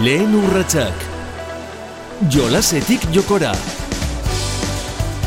Lehen 0.00 0.32
urratsak. 0.32 1.02
Jolasetik 2.32 3.02
jokora. 3.12 3.50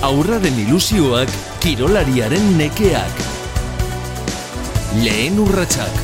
Aurraren 0.01 0.57
ilusioak 0.63 1.29
kirolariaren 1.61 2.47
nekeak. 2.57 3.19
Lehen 5.03 5.37
urratsak. 5.43 5.99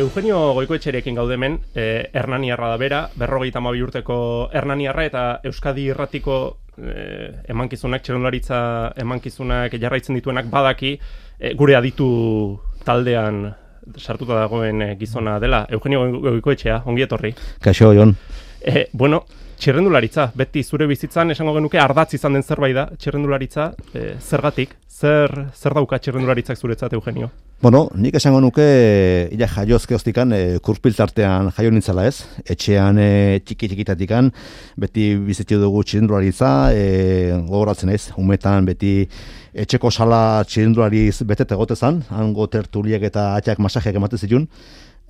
Eugenio 0.00 0.54
Goikoetxerekin 0.56 1.20
gaude 1.20 1.36
hemen, 1.36 1.58
eh, 1.74 2.08
Hernaniarra 2.14 2.72
da 2.72 2.80
bera, 2.80 3.02
berrogeita 3.12 3.60
mabi 3.60 3.84
urteko 3.84 4.48
Hernaniarra 4.54 5.04
eta 5.04 5.26
Euskadi 5.44 5.90
irratiko 5.92 6.56
eh, 6.80 7.44
emankizunak, 7.52 8.02
txerundlaritza 8.08 8.94
emankizunak 8.96 9.76
jarraitzen 9.76 10.16
dituenak 10.16 10.48
badaki, 10.48 10.96
eh, 11.40 11.52
gure 11.52 11.76
aditu 11.76 12.08
taldean 12.88 13.52
sartuta 13.96 14.34
dagoen 14.34 14.82
eh, 14.82 14.96
gizona 14.98 15.38
dela. 15.40 15.66
Eugenio 15.70 16.04
Goikoetxea, 16.20 16.82
ongi 16.86 17.06
etorri. 17.06 17.34
Kaixo, 17.62 17.92
Jon. 17.94 18.16
Eh, 18.60 18.88
bueno, 18.92 19.24
txerrendularitza, 19.58 20.30
beti 20.36 20.62
zure 20.62 20.86
bizitzan 20.86 21.32
esango 21.34 21.54
genuke 21.56 21.80
ardatz 21.80 22.12
izan 22.18 22.36
den 22.36 22.44
zerbait 22.44 22.76
da, 22.76 22.88
txerrendularitza, 22.98 23.70
eh, 23.94 24.14
zergatik, 24.20 24.76
zer, 24.96 25.32
zer 25.54 25.74
dauka 25.76 25.98
txerrendularitzak 25.98 26.58
zuretzat, 26.58 26.94
Eugenio? 26.96 27.30
Bueno, 27.60 27.86
nik 27.96 28.16
esango 28.18 28.40
nuke, 28.44 28.64
ila 29.32 29.48
jaiozke 29.48 29.96
hostikan, 29.96 30.32
e, 30.36 30.58
kurpiltartean 30.64 31.48
jaio 31.56 31.72
nintzala 31.72 32.04
ez, 32.08 32.18
etxean 32.44 33.00
e, 33.00 33.08
txiki 33.44 33.70
txikitatikan, 33.72 34.28
beti 34.80 35.06
bizitzu 35.24 35.60
dugu 35.62 35.80
txirindularitza, 35.84 36.50
e, 36.76 36.86
gogoratzen 37.48 37.92
ez, 37.94 38.02
umetan 38.20 38.68
beti 38.68 38.94
etxeko 39.56 39.90
sala 39.90 40.20
txirindulari 40.44 41.06
betete 41.24 41.56
gotezan, 41.56 42.02
hango 42.12 42.48
tertuliek 42.52 43.08
eta 43.08 43.30
atxak 43.38 43.64
masajeak 43.64 43.96
ematen 44.02 44.20
zitun, 44.20 44.50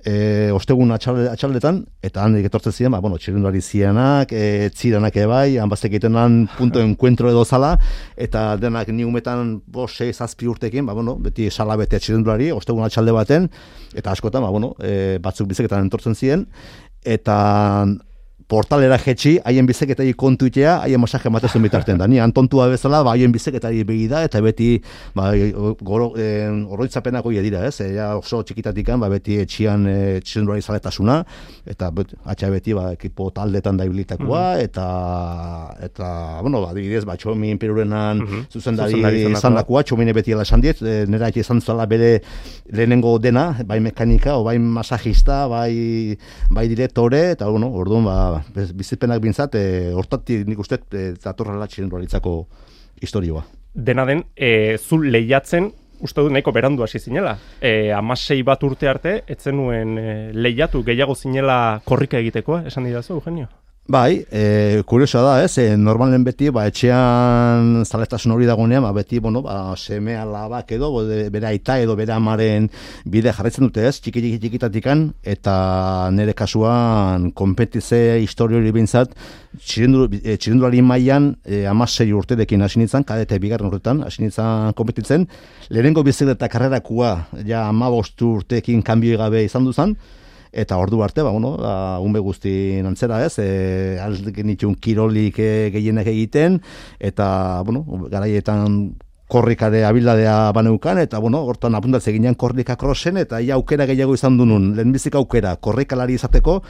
e, 0.05 0.49
ostegun 0.53 0.91
atxalde, 0.95 1.27
atxaldetan, 1.31 1.81
eta 2.05 2.23
handik 2.23 2.47
etortzen 2.49 2.73
ziren, 2.73 2.93
ba, 2.93 3.01
bueno, 3.03 3.17
txirindulari 3.21 3.61
zianak, 3.61 4.31
e, 4.31 4.69
txiranak 4.75 5.17
ebai, 5.23 5.57
hanbaztek 5.61 5.97
egiten 5.97 6.47
punto 6.57 6.81
enkuentro 6.83 7.31
edo 7.31 7.43
zala, 7.45 7.75
eta 8.15 8.55
denak 8.61 8.89
ni 8.93 9.05
umetan 9.07 9.57
bo, 9.67 9.87
sei, 9.87 10.13
zazpi 10.13 10.47
urtekin, 10.47 10.85
ba, 10.85 10.95
bueno, 10.97 11.17
beti 11.21 11.49
sala 11.51 11.77
bete 11.79 11.99
txirindulari, 11.99 12.51
ostegun 12.51 12.85
atxalde 12.85 13.15
baten, 13.15 13.49
eta 13.95 14.13
askotan, 14.13 14.45
ba, 14.45 14.51
bueno, 14.53 14.75
e, 14.81 15.17
batzuk 15.23 15.49
bizeketan 15.49 15.87
entortzen 15.87 16.15
ziren, 16.15 16.47
eta 17.07 17.37
portalera 18.47 18.95
jetxi, 18.95 19.33
haien 19.43 19.67
bizeketari 19.67 20.13
kontuitea, 20.15 20.77
haien 20.85 21.01
masaje 21.03 21.27
ematezen 21.27 21.63
bitarten 21.65 21.99
da. 21.99 22.07
Ni 22.07 22.21
antontua 22.23 22.69
bezala, 22.71 23.01
ba, 23.03 23.11
haien 23.17 23.33
bizeketari 23.35 23.83
begi 23.87 24.07
da, 24.07 24.21
eta 24.23 24.39
beti 24.43 24.69
ba, 25.17 25.33
goro, 25.83 26.13
e, 26.15 26.47
oroitzapenak 26.47 27.27
dira, 27.27 27.65
ez? 27.67 27.81
E, 27.83 27.89
oso 28.15 28.39
txikitatikan, 28.47 29.01
ba, 29.03 29.09
beti 29.11 29.41
etxian 29.43 29.83
e, 29.91 29.97
txendurari 30.23 30.63
zaletasuna, 30.63 31.17
eta 31.67 31.91
bet, 31.91 32.13
atxa 32.23 32.49
beti 32.53 32.73
ba, 32.77 32.93
ekipo 32.95 33.29
taldetan 33.35 33.77
da 33.77 33.87
ibilitakoa, 33.87 34.45
mm 34.47 34.65
eta, 34.67 34.85
eta, 35.83 36.07
bueno, 36.41 36.61
ba, 36.63 36.71
dibidez, 36.75 37.03
ba, 37.05 37.17
txomin 37.19 37.59
perurenan 37.59 38.21
mm 38.21 38.27
-hmm. 38.27 38.45
zuzendari 38.51 39.25
izan 39.31 39.55
dakoa, 39.55 39.83
txomine 39.83 40.13
beti 40.13 40.33
ala 40.33 40.47
esan 40.47 40.61
diet, 40.61 40.81
e, 40.81 41.05
nera 41.07 41.29
izan 41.35 41.61
zuela 41.61 41.85
bere 41.85 42.21
lehenengo 42.71 43.17
dena, 43.19 43.57
bai 43.65 43.79
mekanika, 43.79 44.37
o 44.37 44.43
bai 44.43 44.57
masajista, 44.57 45.47
bai, 45.47 46.17
bai 46.49 46.67
direktore, 46.67 47.31
eta, 47.35 47.47
bueno, 47.47 47.69
orduan, 47.73 48.05
ba, 48.05 48.36
bizipenak 48.73 49.21
bintzat, 49.23 49.55
e, 49.55 49.91
hortatik 49.93 50.47
nik 50.47 50.59
uste 50.59 50.79
e, 50.91 51.13
zatorra 51.15 51.57
latxin 51.57 51.89
historioa. 53.01 53.43
Dena 53.73 54.05
den, 54.05 54.23
e, 54.35 54.77
zu 54.77 54.97
lehiatzen, 54.97 55.71
uste 56.01 56.21
du 56.21 56.29
nahiko 56.29 56.51
berandu 56.51 56.83
hasi 56.83 56.99
zinela. 56.99 57.37
E, 57.61 57.91
amasei 57.93 58.41
bat 58.43 58.63
urte 58.63 58.89
arte, 58.89 59.21
etzen 59.27 59.57
nuen 59.57 59.97
e, 59.97 60.31
lehiatu 60.33 60.83
gehiago 60.83 61.15
zinela 61.15 61.81
korrika 61.85 62.17
egitekoa, 62.17 62.63
esan 62.71 62.89
didazu, 62.89 63.13
Eugenio? 63.13 63.47
Bai, 63.87 64.25
e, 64.29 64.83
kuriosoa 64.83 65.21
da, 65.23 65.33
ez, 65.45 65.53
e, 65.63 65.77
normalen 65.79 66.25
beti, 66.27 66.49
ba, 66.51 66.65
etxean 66.67 67.85
zaletasun 67.85 68.33
hori 68.35 68.43
dagoenean, 68.49 68.83
ba, 68.83 68.89
beti, 68.91 69.21
bueno, 69.23 69.39
ba, 69.45 69.77
seme 69.79 70.17
alabak 70.19 70.73
edo, 70.75 70.89
bere 71.31 71.47
aita 71.47 71.77
edo 71.79 71.95
bere 71.95 72.11
amaren 72.11 72.67
bide 73.07 73.31
jarretzen 73.31 73.69
dute, 73.69 73.85
ez, 73.87 74.01
txiki 74.01 74.19
txiki 74.25 74.41
txikitatikan, 74.43 75.05
eta 75.23 75.55
nire 76.11 76.35
kasuan, 76.35 77.29
kompetize 77.31 78.19
historio 78.25 78.59
hori 78.59 78.75
bintzat, 78.75 79.15
txirindulari 79.55 80.83
e, 80.83 80.87
mailan 80.91 81.31
e, 81.47 81.63
amasei 81.71 82.11
urterekin 82.11 82.67
hasi 82.67 82.83
nintzen, 82.83 83.07
kadete 83.07 83.39
bigarren 83.39 83.71
urtetan, 83.71 84.03
hasi 84.03 84.25
nintzen 84.25 84.75
kompetitzen, 84.75 85.29
lehenengo 85.71 86.03
bizikleta 86.03 86.51
karrerakua, 86.51 87.15
ja, 87.39 87.69
amabostu 87.71 88.35
urteekin 88.41 88.83
kanbio 88.83 89.23
gabe 89.23 89.47
izan 89.47 89.71
duzan, 89.71 89.95
eta 90.51 90.77
ordu 90.77 91.01
arte, 91.03 91.23
ba, 91.23 91.31
bueno, 91.31 91.55
ba, 91.57 91.99
unbe 92.03 92.19
guzti 92.19 92.81
nantzera 92.83 93.23
ez, 93.25 93.37
e, 93.39 93.97
aldekin 94.01 94.53
itxun 94.55 94.75
kirolik 94.75 95.39
e, 95.39 95.51
gehienak 95.73 96.07
egiten, 96.07 96.61
eta, 96.99 97.61
bueno, 97.65 97.85
garaietan 98.11 98.95
korrikare 99.27 99.83
abildadea 99.85 100.51
baneukan, 100.55 101.01
eta, 101.03 101.19
bueno, 101.19 101.43
hortan 101.43 101.75
apuntatze 101.75 102.13
ginean 102.15 102.35
korrika 102.35 102.77
krosen, 102.79 103.17
eta 103.19 103.41
ia 103.43 103.57
aukera 103.59 103.85
gehiago 103.89 104.15
izan 104.15 104.37
dunun, 104.39 104.73
lehenbizik 104.77 105.15
aukera, 105.19 105.57
korrikalari 105.59 106.15
izateko, 106.15 106.61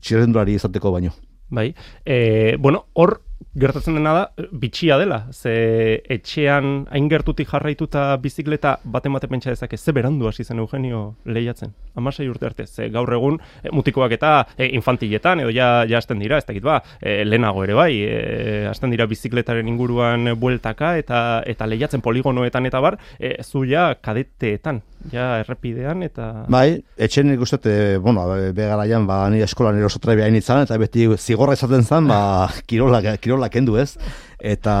txirrendulari 0.00 0.54
izateko 0.60 0.94
baino. 0.94 1.14
Bai, 1.54 1.74
e, 2.06 2.56
bueno, 2.58 2.86
hor, 2.94 3.20
gertatzen 3.54 3.94
dena 3.98 4.12
da, 4.16 4.48
bitxia 4.52 4.96
dela, 4.98 5.20
ze 5.32 6.02
etxean 6.10 6.86
hain 6.90 7.08
gertutik 7.10 7.48
jarraituta 7.50 8.16
bizikleta 8.22 8.78
bate 8.84 9.12
mate 9.12 9.28
pentsa 9.30 9.52
dezake, 9.52 9.76
ze 9.76 9.92
berandu 9.92 10.28
hasi 10.28 10.44
zen 10.44 10.58
Eugenio 10.58 11.16
lehiatzen, 11.24 11.74
amasei 11.94 12.28
urte 12.28 12.46
arte, 12.46 12.66
ze 12.66 12.88
gaur 12.90 13.12
egun 13.14 13.38
e, 13.62 13.70
mutikoak 13.70 14.16
eta 14.16 14.32
e, 14.56 14.68
infantiletan, 14.74 15.44
edo 15.44 15.52
ja, 15.54 15.84
ja 15.88 15.98
hasten 15.98 16.18
dira, 16.18 16.38
ez 16.38 16.46
dakit 16.46 16.64
ba, 16.64 16.80
e, 17.00 17.22
lehenago 17.24 17.64
ere 17.64 17.78
bai, 17.78 17.92
e, 18.02 18.66
hasten 18.70 18.94
dira 18.94 19.06
bizikletaren 19.06 19.68
inguruan 19.68 20.34
bueltaka, 20.40 20.96
eta 20.98 21.20
eta 21.46 21.70
lehiatzen 21.70 22.02
poligonoetan 22.02 22.66
eta 22.66 22.80
bar, 22.80 22.98
e, 23.18 23.36
zu 23.42 23.64
ja 23.68 23.92
kadeteetan, 23.94 24.82
ja 25.12 25.40
errepidean 25.42 26.02
eta... 26.06 26.46
Bai, 26.52 26.82
etxen 26.96 27.28
nik 27.30 27.42
uste, 27.44 27.58
bueno, 28.04 28.26
begaraian, 28.56 29.06
ba, 29.08 29.24
ni 29.32 29.42
eskolan 29.44 29.78
erosotra 29.80 30.16
behain 30.18 30.36
itzan, 30.38 30.64
eta 30.64 30.78
beti 30.80 31.08
zigorra 31.18 31.56
izaten 31.58 31.84
zen, 31.84 32.08
ba, 32.08 32.48
kirola, 32.70 33.02
kirola 33.20 33.50
kendu 33.52 33.76
ez 33.80 33.94
eta 34.44 34.74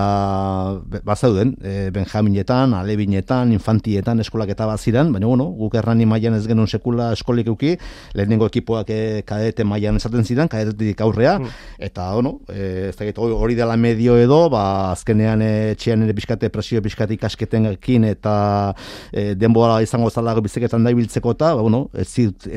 bazauden 1.06 1.54
e, 1.64 1.88
benjaminetan, 1.94 2.74
alebinetan, 2.76 3.52
infantietan 3.56 4.20
eskolak 4.20 4.50
eta 4.52 4.66
baziran, 4.68 5.12
baina 5.14 5.30
bueno, 5.30 5.46
guk 5.56 5.78
errani 5.80 6.04
mailan 6.08 6.36
ez 6.36 6.44
genuen 6.50 6.68
sekula 6.68 7.06
eskolik 7.16 7.48
euki, 7.48 7.72
lehenengo 8.12 8.50
ekipoak 8.50 8.92
e, 8.92 8.98
kadete 9.24 9.64
mailan 9.64 9.96
esaten 9.96 10.26
ziren, 10.28 10.50
kadetetik 10.52 11.00
aurrea, 11.00 11.38
mm. 11.38 11.54
eta 11.88 12.10
bueno, 12.12 12.34
e, 12.52 12.90
ez 12.90 12.96
da 12.98 13.08
hori 13.24 13.56
dela 13.56 13.78
medio 13.80 14.18
edo, 14.20 14.42
ba, 14.52 14.64
azkenean 14.90 15.40
e, 15.46 15.52
txian 15.80 16.04
ere 16.04 16.16
bizkate 16.20 16.52
presio 16.52 16.84
bizkate 16.84 17.16
ikasketen 17.16 17.70
ekin, 17.72 18.04
eta 18.12 18.36
e, 19.12 19.30
denbora 19.32 19.80
izango 19.86 20.12
zala 20.12 20.36
bizeketan 20.44 20.84
da 20.84 20.92
ibiltzeko 20.92 21.32
eta, 21.38 21.54
ba, 21.56 21.64
bueno, 21.64 21.86
ez, 21.96 22.10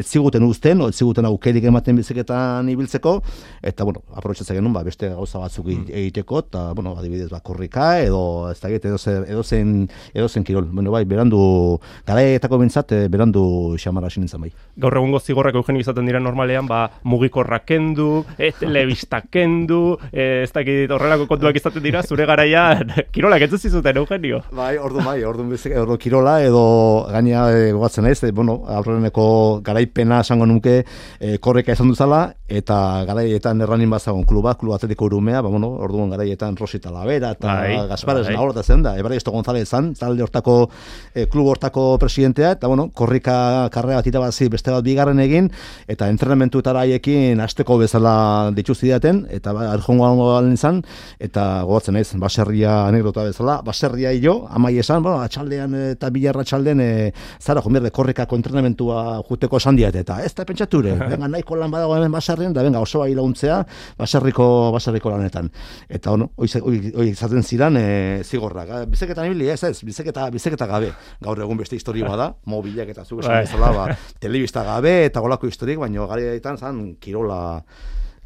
ziguten 0.04 0.44
uzten, 0.44 0.84
ez 0.90 0.98
ziguten 1.00 1.32
aukerik 1.32 1.72
ematen 1.72 2.04
bizeketan 2.04 2.68
ibiltzeko, 2.76 3.18
eta 3.64 3.88
bueno, 3.88 4.04
aprobetsatzen 4.12 4.60
genuen, 4.60 4.76
ba, 4.76 4.84
beste 4.84 5.14
gauza 5.16 5.40
batzuk 5.46 5.72
mm. 5.72 5.88
egiteko, 6.04 6.44
eta 6.50 6.68
bueno, 6.76 6.97
adibidez 7.00 7.30
ba 7.30 7.40
korrika 7.40 8.00
edo 8.02 8.50
ez 8.52 8.60
da 8.62 8.70
edo 8.70 8.98
zen 8.98 9.26
edo 9.28 9.44
zen 9.44 9.90
edo 10.14 10.28
zen 10.28 10.44
kirol. 10.44 10.66
Bueno 10.72 10.92
bai 10.92 11.06
berandu 11.06 11.80
garaetako 12.08 12.60
bentsat 12.64 12.92
eh, 12.92 13.08
berandu 13.08 13.76
xamara 13.78 14.10
nintzen 14.16 14.42
bai. 14.42 14.52
Gaur 14.78 14.98
egungo 14.98 15.20
zigorrak 15.20 15.56
eugenio 15.56 15.82
izaten 15.82 16.06
dira 16.06 16.20
normalean 16.20 16.68
ba 16.68 16.90
mugikorra 17.04 17.60
kendu 17.66 18.26
e, 18.38 18.52
telebista 18.52 19.22
kendu 19.22 19.98
e, 20.12 20.44
ez 20.44 20.52
da 20.54 20.62
horrelako 20.96 21.28
kontuak 21.28 21.56
izaten 21.56 21.84
dira 21.84 22.04
zure 22.04 22.26
garaia 22.26 22.84
kirolak 23.14 23.42
ez 23.42 23.52
zizuten 23.58 23.98
eugenio. 23.98 24.42
Bai 24.52 24.78
ordu 24.78 25.04
bai 25.06 25.24
ordu 25.24 25.46
ordu 25.82 25.98
kirola 25.98 26.38
edo 26.44 27.08
gaina 27.12 27.48
e, 27.52 27.72
gogatzen 27.72 28.04
naiz 28.08 28.24
e, 28.24 28.32
bueno 28.32 28.62
aurreneko 28.68 29.62
garaipena 29.64 30.22
esango 30.26 30.46
nuke 30.46 30.84
e, 31.20 31.38
korrika 31.38 31.74
izan 31.74 31.92
duzala 31.94 32.22
eta 32.48 33.04
garaietan 33.08 33.62
erranin 33.62 33.90
bazagon 33.90 34.26
kluba 34.26 34.56
kluba 34.56 34.78
atletiko 34.78 35.06
urumea 35.06 35.42
ba 35.42 35.50
bueno 35.50 35.72
orduan 35.88 36.10
garaietan 36.14 36.58
rosita 36.58 36.87
Talavera 36.88 37.34
eta 37.36 37.54
bai, 37.60 37.76
Gaspares 37.90 38.28
bai. 38.30 38.36
da 38.56 38.64
zen 38.64 38.84
da, 38.84 38.98
Ebraisto 38.98 39.32
González 39.32 39.68
zan, 39.68 39.94
talde 39.96 40.24
hortako, 40.24 40.70
e, 41.14 41.26
klub 41.28 41.48
hortako 41.52 41.98
presidentea, 42.00 42.54
eta 42.56 42.68
bueno, 42.68 42.90
korrika 42.96 43.68
karrea 43.74 44.00
bat 44.00 44.08
itabazi 44.08 44.48
beste 44.50 44.72
bat 44.72 44.84
bigarren 44.86 45.20
egin, 45.20 45.50
eta 45.88 46.08
entrenamentu 46.10 46.62
eta 46.64 46.74
raiekin 46.78 47.42
azteko 47.44 47.78
bezala 47.82 48.52
dituztidaten, 48.56 49.26
eta 49.34 49.54
ba, 49.56 49.72
arjongo 49.74 50.10
galen 50.32 50.56
izan, 50.56 50.82
eta 51.20 51.64
gogatzen 51.68 52.00
ez, 52.00 52.08
baserria 52.22 52.86
anekdota 52.88 53.26
bezala, 53.28 53.60
baserria 53.66 54.14
jo, 54.24 54.38
amai 54.50 54.78
esan, 54.80 55.04
bueno, 55.04 55.20
atxaldean 55.26 55.76
eta 55.92 56.12
bilarra 56.14 56.46
atxaldean, 56.48 56.82
e, 56.82 57.12
zara, 57.42 57.64
jomierde, 57.66 57.92
korrikako 57.92 58.40
entrenamentua 58.40 59.22
juteko 59.28 59.60
esan 59.60 59.80
diat, 59.80 59.96
eta 59.96 60.22
ez 60.24 60.34
da 60.38 60.48
pentsature, 60.48 60.96
venga, 61.14 61.28
nahiko 61.28 61.60
lan 61.60 61.74
badago 61.74 61.98
hemen 61.98 62.16
baserrien, 62.16 62.56
da 62.56 62.64
venga, 62.64 62.80
oso 62.84 63.04
bai 63.04 63.12
laguntzea, 63.18 63.60
baserriko, 64.00 64.48
baserriko 64.76 65.12
lanetan. 65.12 65.52
Eta, 65.90 66.16
bueno, 66.16 66.32
hoi 66.38 66.48
hoi 66.68 67.08
izaten 67.12 67.44
ziren 67.44 67.78
e, 67.80 67.86
zigorrak. 68.24 68.70
Ah, 68.70 68.82
Bizeketa 68.90 69.26
ibili 69.28 69.50
ez 69.50 69.62
ez, 69.64 69.78
bizeketa, 69.86 70.28
bizeketa 70.34 70.68
gabe. 70.70 70.92
Gaur 71.24 71.40
egun 71.46 71.58
beste 71.58 71.78
historia 71.80 72.08
bada, 72.10 72.34
mobilak 72.46 72.90
eta 72.94 73.06
zuk 73.06 73.22
esan 73.24 73.34
Bai. 73.34 73.46
bezala, 73.46 73.72
ba, 73.76 73.98
telebista 74.20 74.64
gabe 74.68 75.06
eta 75.06 75.24
golako 75.24 75.48
historik, 75.48 75.80
baina 75.80 76.06
garaitan 76.10 76.58
zan 76.58 76.84
kirola, 77.00 77.64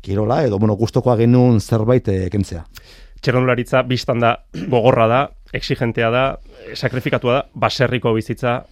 kirola 0.02 0.42
edo, 0.48 0.60
bueno, 0.60 0.76
gustokoa 0.76 1.18
genuen 1.18 1.62
zerbait 1.62 2.08
eh, 2.10 2.28
kentzea. 2.34 2.66
Txerrendularitza 3.22 3.84
biztan 3.86 4.20
da 4.20 4.36
gogorra 4.68 5.08
da, 5.08 5.24
exigentea 5.54 6.10
da, 6.10 6.28
eh, 6.66 6.76
sakrifikatua 6.76 7.34
da, 7.34 7.44
baserriko 7.54 8.14
bizitza 8.18 8.64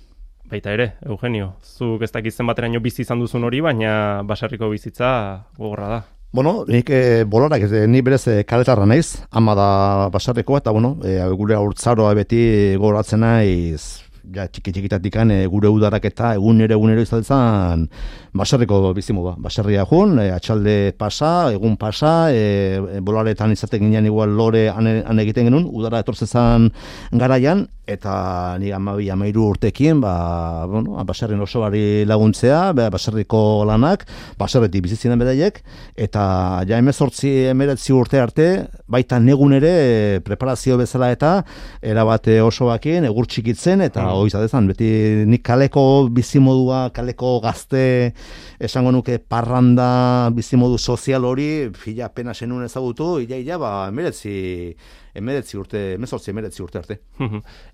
baita 0.50 0.74
ere, 0.74 0.94
Eugenio. 1.06 1.54
Zuk 1.62 2.02
ez 2.02 2.12
dakit 2.12 2.34
zenbateraino 2.34 2.82
bizi 2.82 3.04
izan 3.06 3.20
duzun 3.22 3.46
hori, 3.46 3.62
baina 3.62 4.24
baserriko 4.26 4.72
bizitza 4.74 5.12
gogorra 5.58 5.90
da. 5.94 6.00
Bueno, 6.32 6.64
nik 6.70 6.90
e, 6.94 7.24
bolarak, 7.26 7.64
ez, 7.66 7.88
ni 7.90 8.04
berez 8.06 8.28
e, 8.30 8.44
kaletarra 8.46 8.86
naiz, 8.86 9.24
ama 9.34 9.56
da 9.58 9.70
basarreko, 10.14 10.60
eta 10.62 10.70
bueno, 10.70 10.92
e, 11.02 11.16
gure 11.34 11.56
haurtzaroa 11.58 12.12
beti 12.20 12.42
gogoratzen 12.78 13.24
naiz, 13.26 14.06
ja, 14.36 14.48
txiki 14.48 14.74
txikitatikan 14.76 15.32
e, 15.34 15.40
gure 15.52 15.72
udarak 15.72 16.06
eta 16.10 16.34
egunero 16.38 16.76
egunero 16.78 17.04
izaten 17.06 17.88
basarreko 18.34 18.94
bizimodua. 18.94 19.36
Baserria 19.42 19.86
jun, 19.90 20.18
e, 20.22 20.30
atxalde 20.34 20.94
pasa, 20.98 21.52
egun 21.56 21.78
pasa, 21.82 22.32
e, 22.32 22.78
e, 22.78 23.02
bolaretan 23.06 23.54
izaten 23.56 23.86
ginen 23.88 24.10
igual 24.10 24.36
lore 24.38 24.68
han, 24.70 25.20
egiten 25.20 25.50
genuen, 25.50 25.66
udara 25.66 26.04
etortzezan 26.04 26.70
garaian, 27.12 27.66
eta 27.90 28.58
ni 28.62 28.70
amabi 28.76 29.10
amairu 29.10 29.48
urtekin, 29.50 30.02
ba, 30.02 30.66
bueno, 30.70 31.02
baserrin 31.06 31.42
oso 31.42 31.64
bari 31.64 32.06
laguntzea, 32.06 32.60
ba, 32.78 32.90
baserriko 32.94 33.66
lanak, 33.66 34.06
baserretik 34.38 34.86
bizitzinen 34.86 35.20
bedaiek, 35.20 35.62
eta 35.98 36.24
ja 36.70 36.78
emezortzi 36.78 37.32
emeretzi 37.50 37.96
urte 37.98 38.22
arte, 38.22 38.50
baita 38.86 39.20
negun 39.20 39.58
ere 39.58 40.22
preparazio 40.26 40.78
bezala 40.78 41.10
eta 41.16 41.34
erabate 41.82 42.40
oso 42.46 42.70
bakin, 42.70 43.10
egur 43.10 43.26
txikitzen, 43.30 43.82
eta 43.90 44.06
Mm. 44.20 44.28
oizadezan, 44.28 44.68
beti 44.70 44.90
nik 45.30 45.44
kaleko 45.46 45.84
bizimodua, 46.14 46.90
kaleko 46.96 47.40
gazte, 47.44 48.14
esango 48.60 48.92
nuke 48.92 49.18
parranda 49.20 50.30
bizimodu 50.36 50.78
sozial 50.78 51.26
hori, 51.26 51.70
fila 51.74 52.10
pena 52.14 52.34
zenun 52.34 52.64
ezagutu, 52.68 53.20
ila, 53.24 53.40
ila, 53.40 53.58
ba, 53.62 53.72
emeretzi, 53.90 54.76
emeretzi 55.20 55.60
urte, 55.60 55.84
emezortzi 55.96 56.32
emeretzi 56.34 56.64
urte 56.64 56.82
arte. 56.82 57.00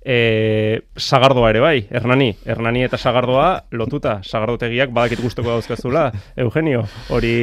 e, 0.01 0.81
sagardoa 0.97 1.49
ere 1.53 1.61
bai, 1.63 1.87
Hernani. 1.89 2.31
Hernani 2.45 2.83
eta 2.85 2.97
sagardoa 2.97 3.47
lotuta. 3.71 4.19
Sagardotegiak 4.23 4.91
badakit 4.95 5.21
gustoko 5.23 5.49
dauzkazula, 5.53 6.11
Eugenio. 6.45 6.85
Hori 7.09 7.35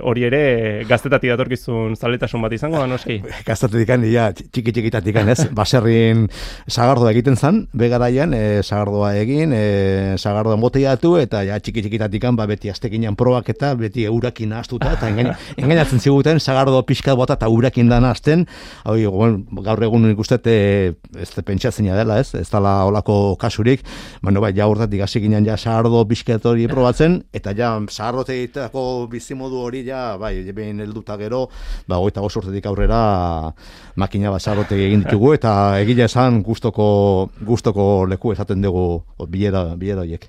hori 0.00 0.26
ere 0.28 0.42
gaztetati 0.88 1.30
datorkizun 1.32 1.96
zaletasun 1.96 2.42
bat 2.44 2.54
izango 2.56 2.80
da 2.80 2.86
noski. 2.90 3.18
Gaztatetik 3.46 3.92
ja, 4.10 4.28
txiki 4.32 4.72
txikitatik 4.72 5.18
ez, 5.22 5.38
baserrin 5.58 6.26
sagardoa 6.68 7.12
egiten 7.14 7.36
zan, 7.36 7.64
begaraian, 7.76 8.34
e, 8.34 8.62
sagardoa 8.62 9.14
egin, 9.20 9.52
e, 9.56 10.16
sagardoa 10.18 10.58
moteiatu, 10.60 11.16
eta 11.20 11.42
ja, 11.46 11.58
txiki 11.60 11.84
txikitatik 11.86 12.26
ba, 12.36 12.46
beti 12.48 12.70
aztekinan 12.72 13.16
probak 13.16 13.50
eta 13.54 13.74
beti 13.78 14.06
urakin 14.10 14.52
astuta, 14.58 14.94
eta 14.96 15.08
engain, 15.12 15.32
engainatzen 15.56 16.02
ziguten, 16.02 16.40
sagardo 16.40 16.82
pixka 16.86 17.14
bota 17.18 17.38
eta 17.38 17.48
urakin 17.52 17.90
dana 17.92 18.12
azten, 18.16 18.46
hau, 18.84 18.96
bueno, 19.10 19.42
gaur 19.66 19.82
egun 19.86 20.06
nik 20.08 20.18
uste, 20.18 20.38
e, 20.44 20.94
ez 21.20 21.28
da 21.34 21.42
pentsatzena 21.46 21.96
dela, 21.96 22.18
ez, 22.20 22.34
ez 22.34 22.48
dala 22.50 22.84
olako 22.88 23.36
kasurik, 23.40 23.84
bueno, 24.22 24.40
bai, 24.40 24.52
ja 24.56 24.66
urtatik 24.68 25.02
hasi 25.04 25.20
ginen 25.22 25.46
ja 25.46 25.56
sagardo 25.56 26.04
pixka 26.08 26.38
hori 26.44 26.66
probatzen, 26.70 27.20
eta 27.32 27.54
ja, 27.56 27.74
sagardoteitako 27.88 29.06
bizimodu 29.12 29.62
hori, 29.62 29.84
ja, 29.86 30.16
bai, 30.20 30.34
behin 30.52 30.80
helduta 30.80 31.16
gero, 31.20 31.46
ba, 31.86 32.00
goita 32.02 32.24
urtetik 32.24 32.66
aurrera 32.66 33.52
makina 33.96 34.30
bat 34.34 34.42
sagardote 34.42 34.78
egin 34.88 35.06
ditugu, 35.06 35.32
eta 35.36 35.78
egile 35.80 36.06
esan 36.06 36.42
gustoko, 36.42 37.30
gustoko 37.46 38.06
leku 38.10 38.34
esaten 38.34 38.62
dugu 38.62 39.02
bilera, 39.28 39.68
bilera 39.76 40.02
horiek. 40.04 40.28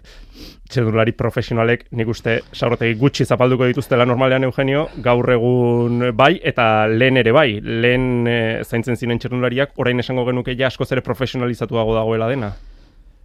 Txedurlari 0.67 1.13
profesionalek 1.17 1.85
nik 1.95 2.09
uste 2.11 2.39
sagrotegi 2.51 2.97
gutxi 2.99 3.25
zapalduko 3.25 3.67
dituztela 3.69 4.05
normalean 4.05 4.43
Eugenio, 4.47 4.87
gaur 5.03 5.31
egun 5.31 6.09
bai, 6.13 6.33
eta 6.43 6.87
lehen 6.91 7.17
ere 7.23 7.33
bai, 7.35 7.49
lehen 7.61 8.27
e, 8.27 8.39
zaintzen 8.63 8.99
ziren 8.99 9.19
txerdulariak, 9.19 9.77
orain 9.79 10.03
esango 10.03 10.25
genuke 10.27 10.57
ja 10.59 10.67
askoz 10.67 10.91
ere 10.91 11.05
profesionalizatuago 11.05 11.95
dagoela 11.95 12.27
dena. 12.31 12.51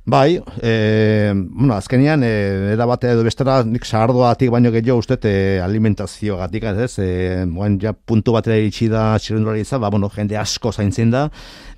Bai, 0.05 0.43
e, 0.61 1.33
bueno, 1.33 1.75
azkenean, 1.75 2.25
e, 2.25 2.73
era 2.73 2.87
bate 2.91 3.07
edo 3.07 3.23
bestera, 3.23 3.61
nik 3.63 3.85
sagardoatik 3.87 4.51
baino 4.51 4.73
gehiago 4.75 4.99
uste 4.99 5.15
e, 5.23 5.61
alimentazio 5.63 6.41
gatik, 6.41 6.65
ez, 6.75 6.97
e, 6.99 7.45
moen 7.47 7.77
ja 7.79 7.93
puntu 7.95 8.35
batera 8.35 8.57
iritsi 8.59 8.89
da 8.91 9.13
txirrendulari 9.23 9.63
izan, 9.63 9.79
ba, 9.85 9.93
bueno, 9.95 10.11
jende 10.11 10.35
asko 10.41 10.73
zaintzen 10.73 11.15
da, 11.15 11.29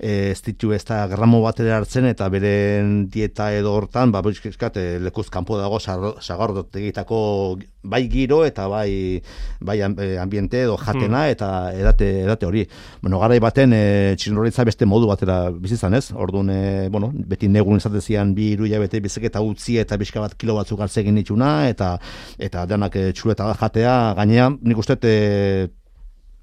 e, 0.00 0.30
ez 0.30 0.40
ditu 0.40 0.72
ez 0.72 0.80
da 0.88 1.02
gramo 1.12 1.42
batera 1.44 1.76
hartzen, 1.76 2.08
eta 2.08 2.30
beren 2.32 3.10
dieta 3.12 3.50
edo 3.52 3.76
hortan, 3.76 4.08
ba, 4.14 4.24
bizkizkat, 4.24 4.80
e, 4.80 4.98
lekuz 5.04 5.28
kanpo 5.28 5.60
dago 5.60 5.76
sagardotegitako 5.84 7.20
bai 7.84 8.08
giro 8.08 8.44
eta 8.44 8.66
bai 8.68 9.20
bai 9.60 9.80
am- 9.84 9.96
ambiente 10.20 10.62
edo 10.62 10.76
jatena 10.80 11.28
eta 11.28 11.72
edate 11.76 12.22
edate 12.22 12.46
hori. 12.46 12.64
Bueno, 13.02 13.20
garai 13.20 13.38
baten 13.44 13.74
e, 13.76 14.14
txirrindularitza 14.16 14.64
beste 14.64 14.88
modu 14.88 15.06
batera 15.10 15.50
bizi 15.50 15.76
izan, 15.76 15.94
ez? 15.94 16.10
Orduan, 16.12 16.50
e, 16.50 16.88
bueno, 16.88 17.12
beti 17.14 17.48
negun 17.48 17.76
izaten 17.76 18.00
zian 18.14 18.34
bi 18.34 18.52
hiru 18.54 18.68
hilabete 18.68 19.00
biziketa 19.02 19.42
utzi 19.42 19.78
eta 19.82 19.98
bizka 20.00 20.22
bat 20.22 20.36
kilo 20.38 20.56
batzuk 20.58 20.80
hartze 20.80 21.02
egin 21.02 21.18
dituna 21.18 21.68
eta 21.68 21.94
eta 22.38 22.66
denak 22.70 22.96
e, 22.96 23.12
txuleta 23.12 23.50
jatea. 23.60 24.14
Gainean 24.18 24.58
nik 24.62 24.78
uste 24.78 24.98
e, 25.02 25.68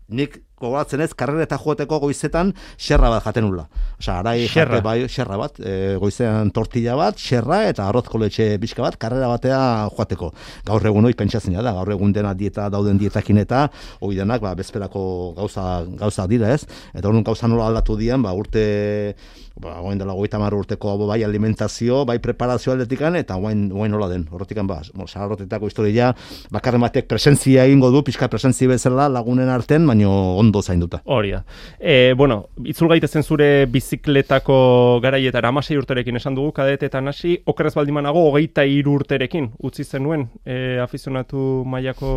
nik 0.10 0.42
gogoratzen 0.62 1.02
ez, 1.04 1.12
karrera 1.18 1.46
eta 1.48 1.58
joateko 1.62 2.00
goizetan 2.06 2.54
xerra 2.78 3.10
bat 3.14 3.26
jaten 3.26 3.48
nula. 3.48 3.68
Osea, 4.00 4.20
arai 4.20 4.48
Xerra? 4.48 4.78
jate 4.78 4.86
bai, 4.86 4.98
xerra 5.12 5.38
bat, 5.42 5.60
e, 5.60 5.98
goizean 6.02 6.52
tortilla 6.56 6.96
bat, 7.00 7.18
xerra 7.20 7.64
eta 7.70 7.88
arrozko 7.90 8.22
letxe 8.22 8.58
pixka 8.62 8.86
bat, 8.86 8.98
karrera 9.02 9.30
batea 9.32 9.62
joateko. 9.98 10.32
Gaur 10.68 10.88
egun 10.92 11.10
hoi 11.10 11.14
pentsatzen 11.18 11.58
da, 11.58 11.76
gaur 11.76 11.92
egun 11.92 12.14
dena 12.14 12.34
dieta 12.38 12.70
dauden 12.70 13.00
dietakin 13.02 13.42
eta 13.44 13.68
hoi 14.00 14.16
denak 14.16 14.42
ba, 14.42 14.56
bezperako 14.56 15.34
gauza, 15.38 15.84
gauza 16.00 16.28
dira 16.28 16.54
ez. 16.54 16.66
Eta 16.94 17.08
orduan 17.08 17.24
gauza 17.28 17.48
nola 17.48 17.68
aldatu 17.68 17.98
dian, 17.98 18.22
ba, 18.22 18.34
urte 18.38 19.16
ba, 19.62 19.78
guain 19.80 20.00
dela 20.00 20.14
goita 20.18 20.40
mar 20.42 20.54
urteko 20.56 20.96
bai 21.08 21.22
alimentazio, 21.24 22.04
bai 22.06 22.18
preparazio 22.20 22.74
aldetikan, 22.74 23.16
eta 23.16 23.38
guain, 23.40 23.70
guain 23.70 23.92
nola 23.94 24.10
den. 24.12 24.28
Horretikan, 24.32 24.68
ba, 24.68 24.82
bueno, 24.94 25.08
sagarrotetako 25.08 25.70
historia, 25.70 26.12
bakarren 26.52 26.82
batek 26.84 27.08
presentzia 27.08 27.66
egingo 27.70 27.92
du, 27.94 28.04
pixka 28.04 28.28
presentzia 28.32 28.68
bezala 28.72 29.08
lagunen 29.10 29.50
arten, 29.50 29.88
baino 29.88 30.12
ondo 30.36 30.51
zainduta. 30.60 31.00
Hori 31.06 31.32
da. 31.32 31.46
E, 31.80 32.12
bueno, 32.20 32.50
itzul 32.68 32.92
gaitezen 32.92 33.24
zure 33.24 33.66
bizikletako 33.72 35.00
garaietara 35.04 35.50
amasei 35.50 35.78
urterekin 35.80 36.20
esan 36.20 36.36
dugu 36.36 36.52
kadetetan 36.60 37.08
hasi, 37.08 37.38
okerrez 37.48 37.74
baldimanago 37.78 38.26
hogeita 38.28 38.68
hiru 38.68 38.98
urterekin 39.00 39.54
utzi 39.64 39.88
zenuen 39.88 40.28
e, 40.44 40.78
afizionatu 40.84 41.64
mailako 41.66 42.12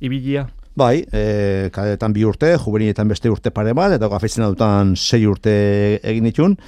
ibilia. 0.00 0.46
Bai, 0.76 1.00
e, 1.10 1.70
kadetan 1.72 2.12
bi 2.12 2.22
urte, 2.28 2.52
juveniletan 2.60 3.08
beste 3.08 3.32
urte 3.32 3.50
pare 3.50 3.72
bat, 3.74 3.96
eta 3.96 4.10
gafizena 4.12 4.50
dutan 4.52 4.92
sei 4.94 5.24
urte 5.26 5.54
egin 6.04 6.28
ditun, 6.28 6.58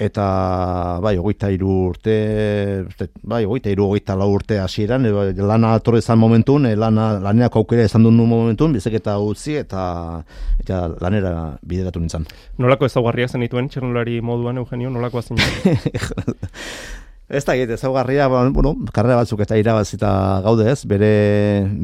eta 0.00 0.26
bai, 1.04 1.14
hogeita 1.20 1.50
hiru 1.52 1.74
urte, 1.90 2.14
bai, 3.22 3.42
hogeita 3.44 3.72
hiru, 3.72 3.90
hogeita 3.90 4.16
lau 4.16 4.30
urte 4.32 4.56
hasieran, 4.62 5.04
e, 5.04 5.12
lana 5.36 5.74
atorre 5.76 6.00
izan 6.00 6.18
momentun, 6.22 6.70
e, 6.70 6.76
lana, 6.80 7.10
lanerako 7.20 7.60
aukera 7.64 7.84
izan 7.84 8.06
duen 8.06 8.16
momentun, 8.16 8.72
bizeketa 8.76 9.18
utzi, 9.20 9.58
eta, 9.60 9.82
eta 10.62 10.86
lanera 11.02 11.34
bideratu 11.60 12.00
nintzen. 12.00 12.24
Nolako 12.58 12.88
ezaugarriak 12.88 13.36
zenituen 13.36 13.68
txernulari 13.68 14.22
moduan, 14.24 14.62
Eugenio, 14.64 14.90
nolakoa 14.94 15.22
zen? 15.22 15.36
Ez 17.30 17.44
da, 17.46 17.54
egite, 17.54 17.76
ezaugarria, 17.78 18.24
ba, 18.26 18.40
bueno, 18.50 18.72
karrera 18.90 19.20
batzuk 19.20 19.44
eta 19.44 19.54
irabazita 19.54 20.08
gaude 20.42 20.64
ez, 20.72 20.80
bere, 20.90 21.10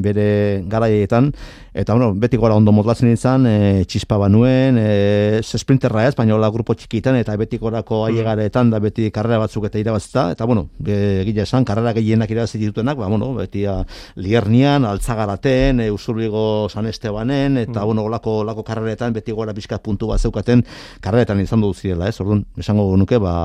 bere 0.03 0.25
garaietan, 0.67 1.29
eta 1.71 1.95
bueno, 1.95 2.09
beti 2.19 2.35
gora 2.35 2.57
ondo 2.59 2.73
modlatzen 2.75 3.13
izan, 3.13 3.45
e, 3.47 3.85
txispa 3.87 4.17
banuen, 4.19 4.75
e, 4.81 5.39
sprinterra 5.47 6.03
ez, 6.09 6.17
baina 6.19 6.35
hola 6.35 6.49
grupo 6.51 6.75
txikitan, 6.75 7.15
eta 7.21 7.37
beti 7.39 7.61
gorako 7.61 8.01
ailegaretan 8.09 8.73
da 8.75 8.83
beti 8.83 9.07
karrera 9.15 9.39
batzuk 9.45 9.69
eta 9.69 9.79
irabazita, 9.79 10.27
eta 10.35 10.43
bueno, 10.51 10.67
e, 10.83 10.99
egile 11.21 11.45
esan, 11.47 11.63
karrera 11.63 11.95
gehienak 11.95 12.35
irabazi 12.35 12.59
ditutenak, 12.59 12.99
ba, 12.99 13.07
bueno, 13.07 13.31
beti 13.39 13.63
a, 13.71 13.79
Liernian, 14.19 14.83
Altzagaraten, 14.83 15.79
e, 15.79 15.89
Usurbigo 15.95 16.67
San 16.67 16.91
Estebanen, 16.91 17.61
eta 17.63 17.87
bueno, 17.87 18.03
olako, 18.11 18.41
olako 18.43 18.67
karreretan 18.67 19.15
beti 19.15 19.31
gora 19.31 19.55
pixkat 19.55 19.79
puntu 19.79 20.11
bat 20.11 20.19
zeukaten 20.19 20.67
karreretan 20.99 21.39
izan 21.39 21.63
dut 21.63 21.79
zirela, 21.79 22.11
ez, 22.11 22.19
orduan, 22.19 22.43
esango 22.59 22.91
nuke, 22.99 23.15
ba, 23.15 23.37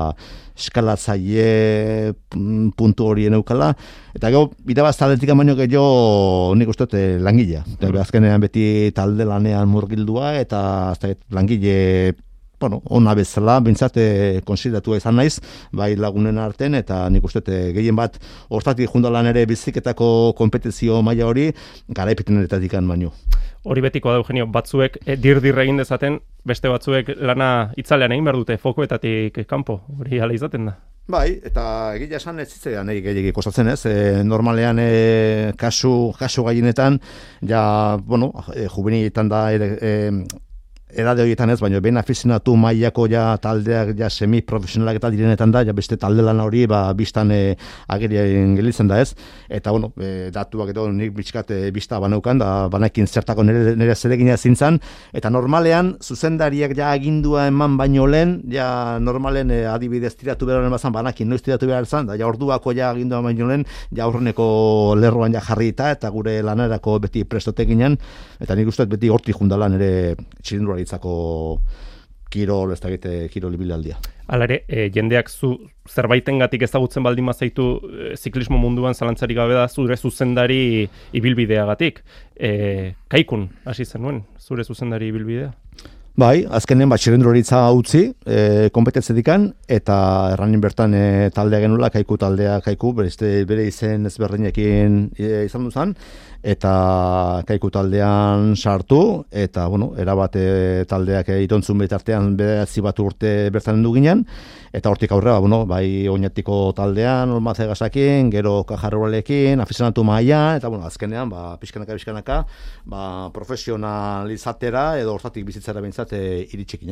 eskalatzaile 0.57 2.13
mm, 2.35 2.73
puntu 2.77 3.07
horien 3.09 3.33
eukala, 3.37 3.71
eta 4.13 4.29
gero, 4.33 4.51
irabaz 4.69 4.95
taldetik 4.99 5.31
baino 5.33 5.55
gehiago 5.57 6.53
nik 6.57 6.69
uste 6.69 6.87
eh, 6.93 7.17
langilea. 7.21 7.63
Eta 7.77 7.91
azkenean 8.03 8.43
beti 8.43 8.91
talde 8.95 9.25
lanean 9.25 9.69
murgildua, 9.69 10.35
eta 10.41 10.61
dakit, 11.01 11.23
langile 11.33 12.13
bueno, 12.63 12.79
ona 12.95 13.13
bezala, 13.19 13.57
bintzat, 13.59 13.97
e, 13.99 14.41
konsideratu 14.47 14.95
izan 14.95 15.17
naiz, 15.19 15.41
bai 15.75 15.93
lagunen 15.99 16.39
arten, 16.39 16.77
eta 16.79 17.01
nik 17.11 17.25
uste, 17.27 17.43
e, 17.47 17.73
gehien 17.75 17.97
bat, 17.99 18.15
hortatik 18.55 18.93
jundalan 18.93 19.27
ere 19.33 19.43
biziketako 19.49 20.07
kompetizio 20.39 21.01
maila 21.03 21.27
hori, 21.27 21.49
garaipetenetatik 21.99 22.77
baino. 22.87 23.11
Hori 23.67 23.83
betiko 23.83 24.11
da, 24.11 24.21
Eugenio, 24.21 24.47
batzuek 24.47 24.97
e, 25.03 25.17
dir-dir 25.19 25.59
egin 25.65 25.83
dezaten, 25.83 26.21
beste 26.47 26.71
batzuek 26.71 27.11
lana 27.19 27.51
itzalean 27.79 28.15
egin 28.15 28.31
behar 28.31 28.39
dute, 28.39 28.57
fokoetatik 28.63 29.43
kanpo, 29.47 29.81
hori 29.99 30.23
hala 30.23 30.39
izaten 30.39 30.71
da. 30.71 30.77
Bai, 31.11 31.41
eta 31.43 31.65
egia 31.97 32.15
esan 32.15 32.39
ez 32.39 32.47
zitzean 32.47 32.87
nahi 32.87 33.01
gehiagik 33.03 33.35
kostatzen 33.35 33.67
ez, 33.73 33.81
e, 33.91 34.23
normalean 34.23 34.79
e, 34.79 34.87
kasu, 35.59 36.13
kasu 36.15 36.47
gainetan, 36.47 37.01
ja, 37.43 37.99
bueno, 37.99 38.31
e, 38.55 38.69
da, 39.27 39.43
e, 39.51 39.93
edade 40.95 41.23
horietan 41.23 41.49
ez, 41.49 41.59
baina 41.61 41.79
ben 41.83 41.97
afizionatu 41.97 42.55
mailako 42.59 43.07
ja 43.11 43.23
taldeak 43.41 43.93
ja 43.97 44.09
semi-profesionalak 44.09 44.99
eta 44.99 45.09
direnetan 45.13 45.51
da, 45.53 45.63
ja 45.65 45.73
beste 45.73 45.97
talde 45.97 46.23
lan 46.25 46.41
hori 46.43 46.65
ba, 46.69 46.85
biztan 46.97 47.31
e, 47.33 47.55
agerien 47.91 48.55
gelitzen 48.57 48.89
da 48.91 48.99
ez, 49.01 49.13
eta 49.49 49.73
bueno, 49.73 49.91
e, 49.97 50.29
datuak 50.33 50.73
edo 50.73 50.85
nik 50.93 51.13
bitxkat 51.17 51.53
e, 51.55 51.59
bizta 51.75 51.99
banaukan, 52.03 52.41
da 52.41 52.51
banekin 52.73 53.07
zertako 53.07 53.45
nire, 53.47 53.75
nire 53.79 53.95
zeregina 53.95 54.37
zintzan, 54.37 54.79
eta 55.13 55.31
normalean 55.33 55.95
zuzendariak 56.01 56.75
ja 56.77 56.91
agindua 56.93 57.47
eman 57.49 57.77
baino 57.79 58.07
lehen, 58.07 58.37
ja 58.53 58.99
normalen 59.01 59.51
e, 59.51 59.63
adibidez 59.69 60.13
tiratu 60.19 60.49
behar 60.49 60.69
bazan, 60.73 60.93
banakin 60.93 61.29
noiz 61.29 61.41
tiratu 61.45 61.69
behar 61.69 61.89
zan, 61.89 62.11
da 62.11 62.19
ja 62.19 62.29
orduako 62.29 62.75
ja 62.77 62.91
agindua 62.93 63.23
baino 63.25 63.49
lehen, 63.49 63.65
ja 63.91 64.05
aurreneko 64.05 64.45
lerroan 64.99 65.33
ja 65.33 65.41
jarrita, 65.41 65.91
eta 65.97 66.11
gure 66.13 66.39
lanarako 66.45 66.99
beti 67.07 67.25
prestotekinan, 67.25 67.97
eta 68.43 68.55
nik 68.55 68.69
uste 68.69 68.85
beti 68.89 69.09
horti 69.09 69.33
jundalan 69.33 69.79
ere 69.79 69.91
txilindura 70.43 70.82
jaurlaritzako 70.83 71.61
kirol, 72.33 72.71
ez 72.73 72.79
da 72.81 72.89
gite, 72.89 73.27
kirol 73.29 73.53
ibilaldia. 73.53 73.99
Hala 74.27 74.47
ere, 74.47 74.63
e, 74.67 74.89
jendeak 74.89 75.29
zu 75.29 75.53
zerbaiten 75.87 76.39
gatik 76.39 76.63
ezagutzen 76.63 77.03
baldin 77.03 77.27
mazaitu 77.27 77.79
e, 77.83 78.15
ziklismo 78.17 78.57
munduan 78.57 78.95
zalantzarik 78.95 79.37
gabe 79.37 79.53
da 79.53 79.67
zure 79.67 79.95
zuzendari 79.95 80.89
ibilbideagatik. 81.13 82.01
E, 82.35 82.95
kaikun, 83.07 83.49
hasi 83.65 83.85
zenuen, 83.85 84.23
zure 84.39 84.63
zuzendari 84.63 85.11
ibilbidea? 85.13 85.51
Bai, 86.13 86.43
azkenen 86.45 86.91
bat 86.91 87.01
txirendroritza 87.01 87.59
utzi, 87.73 88.03
e, 88.25 88.69
kompetentzedikan, 88.73 89.47
eta 89.65 89.95
erranin 90.35 90.61
bertan 90.61 90.93
e, 90.93 91.05
taldea 91.33 91.63
genula, 91.63 91.89
kaiku 91.89 92.19
taldea, 92.21 92.59
kaiku, 92.61 92.91
bere, 92.93 93.31
bere 93.49 93.65
izen 93.65 94.05
ezberdinekin 94.05 94.99
e, 95.17 95.31
izan 95.47 95.65
duzan, 95.65 95.95
eta 96.43 97.41
kaiku 97.47 97.69
taldean 97.71 98.57
sartu, 98.59 99.23
eta, 99.31 99.63
bueno, 99.71 99.93
erabate 99.97 100.83
taldeak 100.91 101.29
itontzun 101.45 101.79
betartean 101.79 102.33
behatzi 102.37 102.83
bat 102.83 102.99
urte 102.99 103.31
bertan 103.55 103.79
du 103.83 103.93
ginen, 103.95 104.25
eta 104.75 104.91
hortik 104.91 105.15
aurrera, 105.15 105.39
bueno, 105.39 105.61
bai 105.65 106.09
oinetiko 106.11 106.73
taldean, 106.75 107.31
olmaze 107.31 107.65
gazakin, 107.69 108.29
gero 108.33 108.57
kajarrolekin, 108.67 109.63
afizionatu 109.63 110.03
maia, 110.03 110.57
eta 110.59 110.67
bueno, 110.67 110.83
azkenean, 110.85 111.31
ba, 111.31 111.55
pixkanaka, 111.63 111.95
pixkanaka, 111.95 112.41
ba, 112.91 113.07
profesionalizatera 113.33 114.99
edo 114.99 115.15
hortatik 115.15 115.47
bizitzera 115.47 115.81
bintzat 115.81 116.13
e, 116.13 116.23
iritsik 116.51 116.83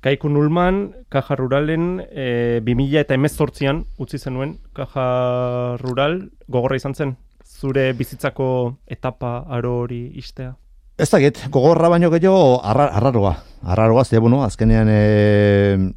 Kaiku 0.00 0.28
Nulman, 0.30 0.92
Kaja 1.10 1.34
Ruralen, 1.36 1.98
e, 2.08 2.60
2000 2.64 3.00
eta 3.02 3.16
emezortzian 3.18 3.82
utzi 3.98 4.18
zenuen 4.18 4.60
Kaja 4.72 5.76
Rural, 5.82 6.30
gogorra 6.46 6.78
izan 6.78 6.94
zen, 6.94 7.16
zure 7.58 7.92
bizitzako 7.98 8.48
etapa 8.86 9.42
aro 9.50 9.74
hori 9.82 10.04
istea? 10.14 10.54
Ez 10.98 11.10
da 11.10 11.18
gogorra 11.50 11.88
baino 11.88 12.10
gehiago 12.10 12.60
arraroa. 12.62 13.36
Arraroa, 13.62 14.04
ze, 14.04 14.18
bueno, 14.18 14.42
azkenean 14.44 14.88
e, 14.90 15.92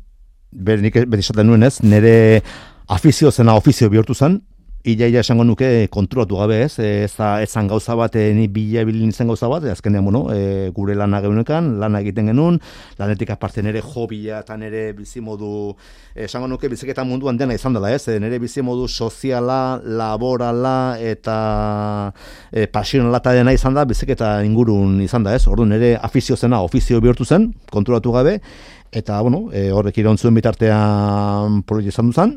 ber 0.51 0.81
nik 0.81 0.95
esaten 0.95 1.47
nuen 1.47 1.63
ez, 1.63 1.79
nire 1.81 2.41
afizio 2.87 3.31
zena 3.31 3.55
ofizio 3.55 3.89
bihurtu 3.89 4.13
zen, 4.13 4.41
Ila, 4.83 5.05
ila 5.11 5.21
esango 5.21 5.43
nuke 5.45 5.67
kontrolatu 5.93 6.39
gabe 6.39 6.55
ez, 6.63 6.79
ez 6.81 7.11
da 7.13 7.35
ezan 7.43 7.67
gauza 7.69 7.93
bat, 7.93 8.15
eh, 8.17 8.31
ni 8.33 8.47
bila 8.49 8.81
bilin 8.87 9.11
zen 9.13 9.27
gauza 9.29 9.45
bat, 9.45 9.67
azkenean, 9.69 10.01
bueno, 10.07 10.23
e, 10.33 10.71
gure 10.73 10.95
lana 10.97 11.19
geunekan, 11.21 11.67
lana 11.77 11.99
egiten 12.01 12.31
genuen, 12.31 12.57
lanetik 12.97 13.29
aparte 13.29 13.61
nire 13.61 13.83
hobia 13.85 14.39
eta 14.41 14.57
nire 14.57 14.87
bizimodu, 14.97 15.75
esango 16.15 16.49
nuke 16.49 16.65
biziketan 16.71 17.05
munduan 17.05 17.37
dena 17.37 17.53
izan 17.53 17.77
dela 17.77 17.91
ez, 17.93 18.07
nire 18.09 18.39
bizimodu 18.41 18.87
soziala, 18.89 19.77
laborala 19.85 20.97
eta 20.97 21.37
e, 22.49 22.65
pasionala 22.65 23.21
eta 23.21 23.35
dena 23.37 23.53
izan 23.53 23.77
da, 23.77 23.85
biziketa 23.85 24.39
ingurun 24.47 24.97
izan 25.05 25.29
da 25.29 25.35
ez, 25.37 25.45
orduan 25.45 25.75
nire 25.75 25.93
afizio 26.01 26.35
zena 26.35 26.63
ofizio 26.65 26.97
bihurtu 27.05 27.25
zen, 27.25 27.51
kontrolatu 27.69 28.17
gabe, 28.17 28.39
Eta, 28.91 29.21
bueno, 29.23 29.45
e, 29.55 29.69
horrek 29.71 30.01
irontzuen 30.01 30.35
bitartean 30.35 31.61
proiektu 31.63 31.93
izan 31.93 32.09
duzan, 32.09 32.33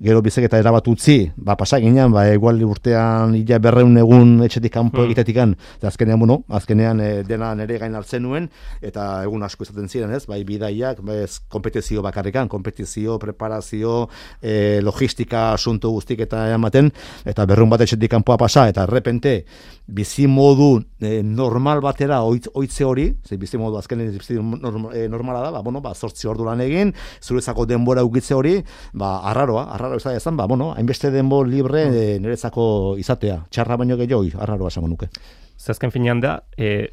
gero 0.00 0.22
bizek 0.24 0.46
eta 0.48 0.58
erabat 0.60 0.86
utzi, 0.88 1.26
ba, 1.36 1.58
pasak 1.60 1.82
ginen, 1.84 2.08
ba, 2.14 2.24
egual 2.32 2.62
urtean 2.64 3.34
ila 3.36 3.58
berreun 3.60 3.98
egun 4.00 4.30
etxetik 4.46 4.72
kanpo 4.72 5.02
hmm. 5.02 5.10
egitetikan, 5.10 5.52
eta 5.76 5.90
azkenean, 5.90 6.18
bueno, 6.22 6.38
azkenean 6.56 7.02
e, 7.04 7.08
dena 7.28 7.50
nere 7.58 7.76
gain 7.82 7.94
hartzen 7.98 8.24
nuen, 8.24 8.48
eta 8.80 9.08
egun 9.26 9.44
asko 9.44 9.66
izaten 9.66 9.90
ziren, 9.92 10.14
ez, 10.16 10.22
bai, 10.30 10.40
bidaiak, 10.48 11.02
bai, 11.04 11.18
ez, 11.26 11.42
kompetizio 11.52 12.00
bakarrikan, 12.06 12.48
kompetizio, 12.48 13.18
preparazio, 13.20 14.06
e, 14.40 14.80
logistika, 14.80 15.50
asunto 15.58 15.92
guztik 15.92 16.24
eta 16.24 16.46
ematen, 16.54 16.88
eta 17.28 17.44
berreun 17.50 17.68
bat 17.72 17.84
etxetik 17.84 18.14
kanpoa 18.16 18.38
pasa, 18.40 18.70
eta 18.72 18.88
errepente, 18.88 19.42
bizi 19.90 20.26
modu 20.30 20.78
e, 21.02 21.20
normal 21.22 21.82
batera 21.84 22.22
oitze 22.22 22.86
hori, 22.86 23.10
ze 23.26 23.36
bizi 23.36 23.58
modu 23.58 23.78
azkenen 23.80 24.12
bizi 24.14 24.38
eh, 24.38 25.08
normala 25.10 25.42
da, 25.42 25.50
ba, 25.50 25.62
bueno, 25.66 25.82
ba, 25.82 25.94
sortzi 25.94 26.28
ordu 26.30 26.46
lan 26.46 26.62
egin, 26.62 26.94
zurezako 27.20 27.66
denbora 27.66 28.04
ukitze 28.06 28.34
hori, 28.34 28.56
ba, 28.94 29.18
arraroa, 29.30 29.66
arraroa 29.74 29.89
izan 29.96 30.16
ezan, 30.16 30.36
ba, 30.36 30.46
bueno, 30.46 30.72
hainbeste 30.76 31.10
denbo 31.10 31.42
libre 31.44 31.84
e, 31.88 32.18
niretzako 32.20 32.96
izatea, 32.98 33.44
txarra 33.50 33.76
baino 33.80 33.96
gehiago, 33.96 34.24
arraroa 34.40 34.68
esango 34.68 34.88
nuke. 34.88 35.10
Zazken 35.58 35.90
finean 35.90 36.20
da, 36.20 36.42
e, 36.56 36.90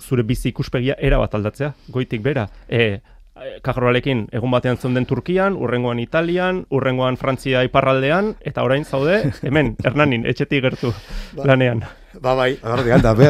zure 0.00 0.22
bizi 0.22 0.50
ikuspegia 0.50 0.96
era 0.98 1.18
bat 1.18 1.34
aldatzea, 1.34 1.74
goitik 1.88 2.22
bera, 2.22 2.48
e, 2.68 3.00
Kajarroalekin 3.34 4.28
egun 4.30 4.52
batean 4.54 4.76
zonden 4.78 5.08
Turkian, 5.10 5.56
urrengoan 5.58 5.98
Italian, 5.98 6.60
urrengoan 6.70 7.16
Frantzia 7.18 7.64
iparraldean, 7.66 8.36
eta 8.46 8.62
orain 8.62 8.86
zaude, 8.86 9.24
hemen, 9.42 9.74
Hernanin, 9.82 10.22
etxetik 10.30 10.62
gertu 10.62 10.92
ba. 11.34 11.48
lanean. 11.50 11.82
Ba, 12.22 12.34
bai, 12.34 12.54
ganta, 12.62 13.12
be, 13.14 13.26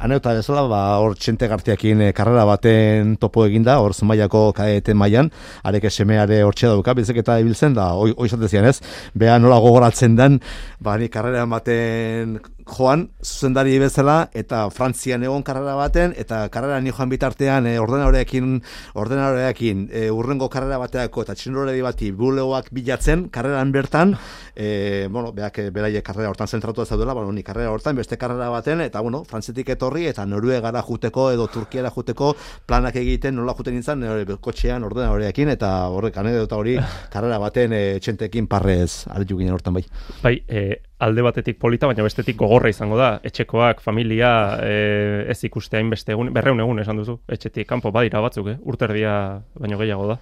aneuta 0.00 0.32
bezala, 0.38 0.62
ba, 0.70 0.80
hor 1.02 1.16
txente 1.20 1.48
gartiakin 1.50 2.00
e, 2.00 2.12
karrera 2.16 2.46
baten 2.48 3.16
topo 3.20 3.44
eginda, 3.44 3.76
hor 3.84 3.92
zumaiako 3.92 4.54
kaeten 4.56 4.96
mailan, 4.96 5.28
arek 5.68 5.84
esemeare 5.90 6.40
hor 6.46 6.56
dauka, 6.56 6.94
bizek 6.96 7.20
eta 7.20 7.36
ibiltzen 7.42 7.76
da, 7.76 7.92
oi, 7.94 8.14
oi 8.16 8.28
ez, 8.70 8.80
beha 9.14 9.38
nola 9.38 9.58
gogoratzen 9.60 10.16
den, 10.16 10.40
ba, 10.80 10.96
ni 10.96 11.08
karrera 11.08 11.44
baten 11.44 12.38
joan, 12.66 13.10
zuzendari 13.22 13.78
bezala, 13.78 14.28
eta 14.34 14.64
Frantzian 14.74 15.22
egon 15.22 15.44
karrera 15.46 15.76
baten, 15.78 16.12
eta 16.18 16.40
karrera 16.50 16.80
ni 16.82 16.90
joan 16.90 17.08
bitartean, 17.08 17.66
e, 17.70 17.76
ordenadoreakin, 17.78 18.56
ordenadoreakin, 18.98 19.86
e, 19.92 20.06
urrengo 20.10 20.48
karrera 20.50 20.78
bateako, 20.82 21.22
eta 21.22 21.36
txinurredi 21.38 21.84
bati, 21.86 22.10
buleoak 22.10 22.72
bilatzen, 22.74 23.28
karreran 23.30 23.70
bertan, 23.72 24.16
e, 24.54 25.06
bueno, 25.10 25.30
beak, 25.36 25.60
beraie 25.72 26.02
karrera 26.02 26.32
hortan 26.32 26.50
zentratu 26.50 26.82
ez 26.82 26.88
daudela, 26.90 27.14
bueno, 27.14 27.30
ni 27.32 27.44
karrera 27.46 27.70
hortan, 27.70 27.96
beste 27.96 28.18
karrera 28.18 28.50
baten, 28.50 28.82
eta 28.82 29.00
bueno, 29.00 29.22
frantzetik 29.24 29.70
etorri, 29.76 30.08
eta 30.10 30.26
noruegara 30.26 30.82
juteko, 30.82 31.30
edo 31.36 31.46
turkiara 31.46 31.94
juteko, 31.94 32.34
planak 32.66 32.98
egiten, 32.98 33.38
nola 33.38 33.54
juten 33.54 33.78
nintzen, 33.78 34.02
nore, 34.02 34.26
kotxean, 34.42 34.84
ordena 34.84 35.12
horrekin, 35.14 35.54
eta 35.54 35.72
horrek, 35.94 36.18
anedota 36.18 36.58
hori, 36.58 36.76
karrera 37.14 37.38
baten 37.38 37.78
e, 37.78 37.84
txentekin 38.02 38.50
parrez, 38.50 39.06
aritu 39.14 39.38
ginen 39.38 39.54
hortan 39.54 39.78
bai. 39.78 39.86
Bai, 40.24 40.36
e, 40.48 40.66
alde 40.98 41.22
batetik 41.22 41.58
polita, 41.60 41.88
baina 41.90 42.04
bestetik 42.06 42.38
gogorra 42.40 42.70
izango 42.72 42.96
da, 42.96 43.16
etxekoak, 43.26 43.82
familia, 43.84 44.30
e, 44.64 45.26
ez 45.32 45.38
ikuste 45.44 45.76
hainbeste 45.76 46.14
egun, 46.14 46.32
berreun 46.32 46.62
egun 46.64 46.80
esan 46.80 47.02
duzu, 47.02 47.18
etxetik 47.28 47.68
kanpo 47.68 47.92
badira 47.92 48.22
batzuk, 48.24 48.48
eh? 48.54 48.56
urterdia 48.64 49.12
baino 49.60 49.78
gehiago 49.82 50.08
da. 50.14 50.18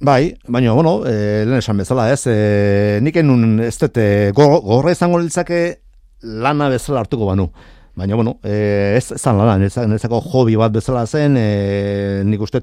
Bai, 0.00 0.34
baina, 0.48 0.72
bueno, 0.76 1.00
e, 1.08 1.44
lehen 1.44 1.60
esan 1.60 1.80
bezala, 1.80 2.10
ez, 2.12 2.22
e, 2.28 3.00
nik 3.04 3.16
enun, 3.20 3.60
ez 3.64 3.76
dute, 3.80 4.06
gogorra 4.36 4.92
izango 4.96 5.20
litzake 5.20 5.60
lana 6.20 6.68
bezala 6.72 7.04
hartuko 7.04 7.28
banu. 7.32 7.50
Baina, 7.96 8.16
bueno, 8.16 8.38
e, 8.44 8.96
ez 8.96 9.16
zan 9.16 9.40
lana, 9.40 9.56
nezako 9.60 10.20
hobi 10.32 10.56
bat 10.60 10.72
bezala 10.72 11.06
zen, 11.06 11.36
e, 11.36 12.22
nik 12.28 12.44
uste, 12.44 12.60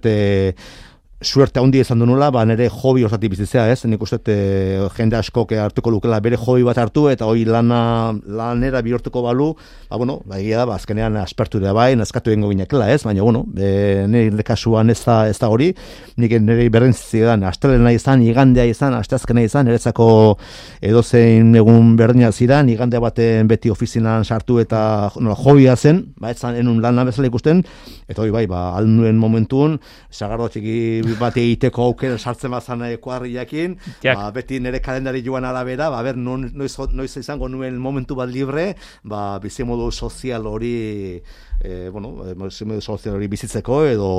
suerte 1.19 1.59
handi 1.59 1.79
izan 1.81 1.97
nula, 1.97 2.29
ba 2.29 2.43
nere 2.45 2.67
hobi 2.69 3.03
osatik 3.03 3.31
bizitzea, 3.33 3.63
ez? 3.71 3.86
Nik 3.89 4.01
uste 4.05 4.19
e, 4.29 4.89
jende 4.93 5.17
asko 5.17 5.47
hartuko 5.50 5.89
lukela 5.89 6.19
bere 6.21 6.38
hobi 6.38 6.62
bat 6.63 6.77
hartu 6.77 7.07
eta 7.09 7.25
hori 7.25 7.43
lana 7.45 8.13
lanera 8.27 8.83
bihurtuko 8.86 9.24
balu, 9.25 9.55
ba 9.89 9.97
bueno, 9.97 10.21
ba 10.25 10.38
egia 10.38 10.59
da, 10.59 10.67
ba 10.69 10.75
azkenean 10.75 11.17
aspertu 11.17 11.59
da 11.59 11.74
bai, 11.74 11.95
naskatu 11.95 12.29
eingo 12.29 12.51
ginekela, 12.51 12.91
ez? 12.93 13.01
Baina 13.03 13.24
bueno, 13.24 13.45
e, 13.57 14.05
nere 14.07 14.43
kasuan 14.45 14.91
ez 14.93 15.00
da 15.03 15.27
ez 15.27 15.39
da 15.39 15.50
hori. 15.50 15.71
Nik 16.17 16.38
nere 16.38 16.69
berrentzi 16.69 17.24
da, 17.25 17.33
astelena 17.50 17.91
izan, 17.95 18.21
igandea 18.21 18.67
izan, 18.69 18.93
asteazkena 18.93 19.41
izan, 19.41 19.65
nerezako 19.65 20.38
edozein 20.86 21.55
egun 21.57 21.95
berdina 21.97 22.29
zidan, 22.31 22.69
igande 22.69 23.01
baten 23.01 23.50
beti 23.50 23.74
ofizinan 23.74 24.24
sartu 24.24 24.59
eta 24.62 25.09
nola 25.17 25.33
hobia 25.33 25.75
zen, 25.75 26.05
ba 26.21 26.29
ez 26.29 26.43
enun 26.45 26.77
lana 26.83 27.07
bezala 27.09 27.31
ikusten, 27.31 27.65
eta 28.05 28.21
hori 28.21 28.31
bai, 28.31 28.45
ba 28.45 28.67
alnuen 28.77 29.17
momentun, 29.17 29.79
sagardo 30.13 30.51
txiki 30.53 31.06
bat 31.19 31.37
egiteko 31.39 31.87
aukera 31.89 32.17
sartzen 32.17 32.51
bazan 32.51 32.83
ekuarriakin, 32.89 33.77
ba, 34.03 34.29
beti 34.35 34.59
nire 34.59 34.81
kalendari 34.83 35.23
joan 35.25 35.47
arabera, 35.47 35.89
ba, 35.93 36.01
ber, 36.05 36.17
noiz, 36.17 36.73
noiz 36.93 37.11
izango 37.17 37.49
nuen 37.49 37.77
momentu 37.81 38.17
bat 38.19 38.29
libre, 38.29 38.73
ba, 39.03 39.39
bizimodu 39.43 39.89
sozial 39.91 40.47
hori, 40.47 40.73
e, 41.61 41.89
bueno, 41.89 42.13
e, 42.27 42.35
bizimodu 42.37 42.81
sozial 42.81 43.15
hori 43.15 43.27
bizitzeko 43.31 43.81
edo, 43.87 44.11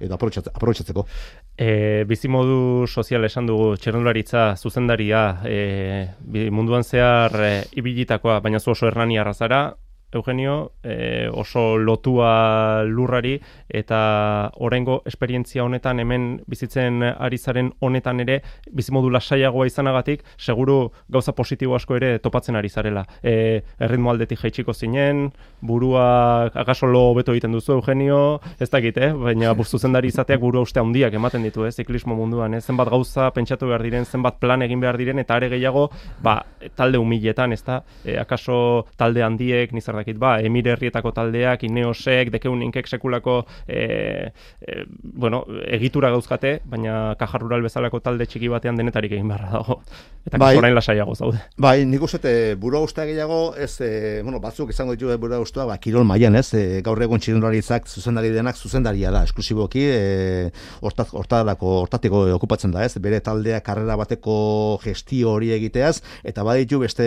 edo 0.00 0.18
aprobetxatzeko. 0.18 1.06
E, 1.54 2.04
bizimodu 2.10 2.86
sozial 2.88 3.24
esan 3.28 3.46
dugu 3.46 3.74
txerrendularitza 3.78 4.54
zuzendaria 4.56 5.24
e, 5.46 6.48
munduan 6.50 6.82
zehar 6.82 7.38
e, 7.44 7.54
ibilitakoa, 7.78 8.40
baina 8.40 8.60
zu 8.60 8.72
oso 8.74 8.88
hernani 8.88 9.20
arrazara, 9.20 9.66
Eugenio, 10.14 10.72
e, 10.82 11.28
oso 11.32 11.76
lotua 11.76 12.84
lurrari 12.86 13.34
eta 13.68 14.50
orengo 14.62 15.02
esperientzia 15.06 15.64
honetan 15.64 16.00
hemen 16.00 16.40
bizitzen 16.46 17.02
ari 17.02 17.38
zaren 17.38 17.72
honetan 17.80 18.20
ere 18.24 18.40
bizimodu 18.70 19.10
lasaiagoa 19.10 19.66
izanagatik 19.66 20.22
seguru 20.38 20.92
gauza 21.08 21.34
positibo 21.34 21.74
asko 21.74 21.96
ere 21.98 22.18
topatzen 22.18 22.56
ari 22.56 22.68
zarela. 22.68 23.04
E, 23.22 23.62
erritmo 23.80 24.12
aldetik 24.12 24.40
jaitsiko 24.44 24.72
zinen, 24.72 25.30
burua 25.60 26.50
akaso 26.54 26.86
lo 26.86 27.10
hobeto 27.10 27.34
egiten 27.34 27.52
duzu 27.52 27.74
Eugenio, 27.78 28.40
ez 28.60 28.70
dakit, 28.70 28.98
eh? 28.98 29.12
baina 29.12 29.54
zuzendari 29.74 30.08
izateak 30.12 30.40
burua 30.40 30.62
uste 30.62 30.80
handiak 30.80 31.14
ematen 31.14 31.42
ditu, 31.42 31.66
eh? 31.66 31.72
ziklismo 31.72 32.14
munduan, 32.14 32.54
eh? 32.54 32.60
zenbat 32.60 32.90
gauza 32.92 33.30
pentsatu 33.34 33.68
behar 33.72 33.82
diren, 33.82 34.04
zenbat 34.04 34.38
plan 34.40 34.62
egin 34.62 34.80
behar 34.80 34.98
diren, 35.00 35.18
eta 35.18 35.38
are 35.38 35.48
gehiago, 35.50 35.88
ba, 36.22 36.38
talde 36.76 37.00
humiletan, 37.00 37.52
ez 37.52 37.62
da, 37.66 37.80
e, 38.04 38.16
akaso 38.20 38.86
talde 39.00 39.24
handiek, 39.24 39.72
nizar 39.72 39.96
dakit, 40.04 40.20
ba, 40.20 40.36
emire 40.44 40.74
herrietako 40.74 41.14
taldeak, 41.16 41.64
ineosek, 41.66 42.30
dekeunikek 42.34 42.88
sekulako, 42.88 43.40
e, 43.66 44.30
e, 44.60 44.84
bueno, 45.02 45.44
egitura 45.66 46.10
gauzkate, 46.14 46.58
baina 46.68 47.14
kajar 47.18 47.42
rural 47.42 47.64
bezalako 47.64 48.00
talde 48.04 48.28
txiki 48.28 48.50
batean 48.52 48.76
denetarik 48.76 49.16
egin 49.16 49.30
beharra 49.32 49.50
dago. 49.56 49.80
Eta 50.24 50.38
Bai. 50.40 50.54
orain 50.56 50.74
lasaiago 50.74 51.14
zaude. 51.14 51.40
Bai, 51.60 51.84
nik 51.88 52.02
uste 52.04 52.54
burua 52.60 52.80
ustea 52.84 53.04
gehiago, 53.08 53.54
ez, 53.60 53.74
e, 53.84 54.22
bueno, 54.24 54.40
batzuk 54.40 54.70
izango 54.72 54.94
ditu 54.96 55.12
burua 55.20 55.40
ustea, 55.42 55.66
ba, 55.68 55.76
kirol 55.78 56.06
mailan 56.08 56.36
ez, 56.40 56.46
e, 56.56 56.80
gaur 56.84 57.00
egun 57.04 57.20
txirendularitzak 57.20 57.88
zuzendari 57.88 58.30
denak 58.32 58.56
zuzendaria 58.56 59.12
da, 59.12 59.24
esklusiboki, 59.28 59.84
e, 59.84 60.50
hortat, 60.80 61.12
hortarako, 61.12 61.74
hortatiko 61.84 62.24
okupatzen 62.38 62.72
da, 62.72 62.84
ez, 62.84 62.96
bere 63.04 63.20
taldea 63.24 63.60
karrera 63.64 63.98
bateko 64.00 64.36
gestio 64.84 65.34
hori 65.36 65.52
egiteaz, 65.56 65.98
eta 66.24 66.44
baditu 66.46 66.80
beste 66.80 67.06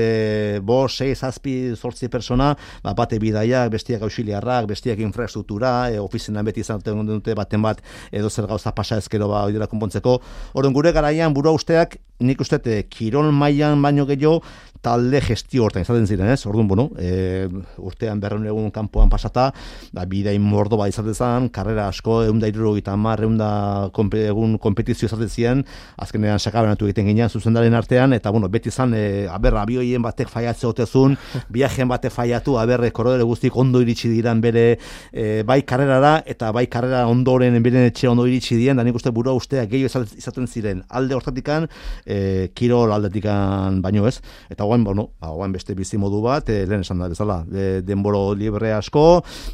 bo, 0.62 0.84
sei, 0.88 1.14
zazpi, 1.16 1.58
zortzi 1.76 2.10
persona, 2.14 2.54
ba, 2.88 2.96
bate 2.96 3.20
bidaiak, 3.20 3.72
bestiak 3.74 4.04
auxiliarrak, 4.08 4.68
bestiak 4.72 5.02
infrastruktura, 5.04 5.92
e, 5.92 6.00
ofizinan 6.00 6.48
beti 6.48 6.64
izaten 6.64 7.04
dute 7.08 7.36
baten 7.38 7.64
bat, 7.66 7.84
edo 8.12 8.30
zer 8.30 8.48
gauza 8.48 8.74
pasa 8.76 9.00
ezkero 9.02 9.28
ba, 9.32 9.44
hori 9.48 9.58
dela 9.58 9.68
konpontzeko. 9.72 10.18
Orduan 10.56 10.76
gure 10.78 10.94
garaian 10.96 11.36
burua 11.36 11.56
usteak, 11.58 12.00
nik 12.20 12.42
uste 12.42 12.58
dut, 12.58 12.72
e, 12.74 12.84
kirol 12.90 13.32
mailan 13.32 13.82
baino 13.82 14.06
gehiago, 14.10 14.42
talde 14.82 15.20
gestio 15.22 15.66
hortan 15.66 15.84
izaten 15.84 16.06
ziren, 16.08 16.30
ez? 16.32 16.46
Orduan, 16.48 16.68
bueno, 16.70 16.88
e, 17.02 17.48
urtean 17.84 18.22
berreun 18.22 18.46
egun 18.48 18.70
kanpoan 18.72 19.10
pasata, 19.12 19.50
da, 19.94 20.06
bidain 20.10 20.42
mordo 20.42 20.78
bat 20.80 20.92
izaten 20.92 21.16
zen, 21.16 21.50
karrera 21.54 21.88
asko, 21.92 22.22
egun 22.28 22.40
da 22.42 22.50
iruro 22.50 22.74
gita 22.78 22.96
mar, 23.00 23.22
egun 23.24 23.38
da 23.40 23.50
konpe, 23.94 24.24
egun 24.32 24.58
kompetizio 24.62 25.10
izaten 25.10 25.30
ziren, 25.30 25.64
azkenean 25.98 26.40
sakabenatu 26.40 26.88
egiten 26.88 27.10
ginean 27.10 27.30
zuzendaren 27.34 27.76
artean, 27.78 28.14
eta, 28.18 28.32
bueno, 28.32 28.50
beti 28.54 28.72
zan, 28.72 28.94
e, 28.98 29.26
aber, 29.32 29.58
abioien 29.64 30.06
batek 30.06 30.32
faiatze 30.32 30.70
otezun, 30.70 31.18
viajen 31.58 31.90
batek 31.92 32.14
faiatu, 32.14 32.58
aber, 32.62 32.86
korodere 32.96 33.28
guztik 33.28 33.58
ondo 33.58 33.82
iritsi 33.84 34.12
diran 34.14 34.42
bere, 34.42 34.68
e, 35.12 35.44
bai 35.48 35.62
karrerara, 35.68 36.22
eta 36.26 36.54
bai 36.56 36.68
karrera 36.72 37.06
ondoren, 37.10 37.58
beren 37.66 37.90
etxe 37.90 38.10
ondo 38.10 38.28
iritsi 38.30 38.60
diren, 38.60 38.78
da 38.80 38.86
nik 38.88 38.96
uste 38.98 39.12
burua 39.14 39.36
ustea 39.38 39.66
gehiago 39.68 40.06
izaten 40.18 40.48
ziren, 40.48 40.86
alde 40.88 41.18
hortatikan, 41.18 41.68
e, 42.08 42.50
kirol 42.56 42.92
aldetikan 42.96 43.82
baino 43.84 44.08
ez, 44.08 44.18
eta 44.50 44.66
guain, 44.66 44.84
bueno, 44.88 45.10
ba, 45.20 45.34
guain 45.36 45.54
beste 45.54 45.76
bizimodu 45.78 46.22
bat, 46.24 46.50
e, 46.50 46.64
lehen 46.66 46.86
esan 46.86 47.04
da 47.04 47.12
bezala, 47.12 47.42
e, 47.52 47.68
denboro 47.86 48.32
libre 48.38 48.72
asko, 48.74 49.06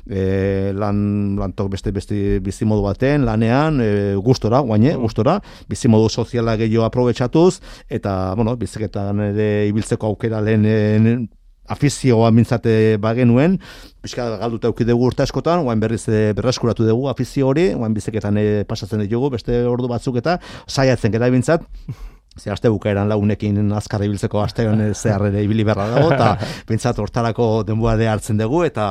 e, 0.07 0.71
lan, 0.77 1.35
lantok 1.41 1.73
beste 1.73 1.91
beste 1.95 2.39
bizimodu 2.45 2.85
baten, 2.85 3.25
lanean, 3.25 3.81
e, 3.81 3.91
gustora, 4.23 4.61
guaine, 4.63 4.95
gustora, 5.01 5.39
bizimodu 5.69 6.09
soziala 6.09 6.55
gehiago 6.61 6.85
aprobetxatuz, 6.87 7.59
eta, 7.89 8.33
bueno, 8.37 8.55
biziketan 8.59 9.31
ere 9.31 9.49
ibiltzeko 9.71 10.13
aukera 10.13 10.41
lehen 10.43 11.29
afizioa 11.71 12.31
mintzate 12.35 12.97
bagenuen, 13.01 13.57
pixka 14.03 14.25
galduta 14.41 14.69
euki 14.71 14.87
dugu 14.87 15.07
urte 15.09 15.23
askotan, 15.23 15.63
guain 15.63 15.79
berriz 15.79 16.03
e, 16.09 16.33
berreskuratu 16.35 16.87
dugu 16.87 17.07
afizio 17.11 17.47
hori, 17.51 17.69
guain 17.77 17.95
bizeketan 17.95 18.39
e, 18.39 18.47
pasatzen 18.67 19.03
ditugu, 19.05 19.31
beste 19.37 19.63
ordu 19.69 19.87
batzuk 19.91 20.19
eta 20.19 20.39
saiatzen 20.67 21.15
gara 21.15 21.31
bintzat, 21.33 21.63
Ze 22.39 22.49
aste 22.49 22.69
bukaeran 22.73 23.09
launekin 23.11 23.71
azkar 23.77 24.01
ibiltzeko 24.07 24.41
astean 24.41 24.81
zehar 24.95 25.27
ere 25.27 25.43
ibili 25.45 25.63
beharra 25.67 25.85
dago, 25.91 26.09
eta 26.15 26.31
bintzat 26.69 26.97
hortarako 26.99 27.47
denboa 27.67 27.93
de 27.99 28.07
hartzen 28.09 28.41
dugu, 28.41 28.63
eta, 28.65 28.85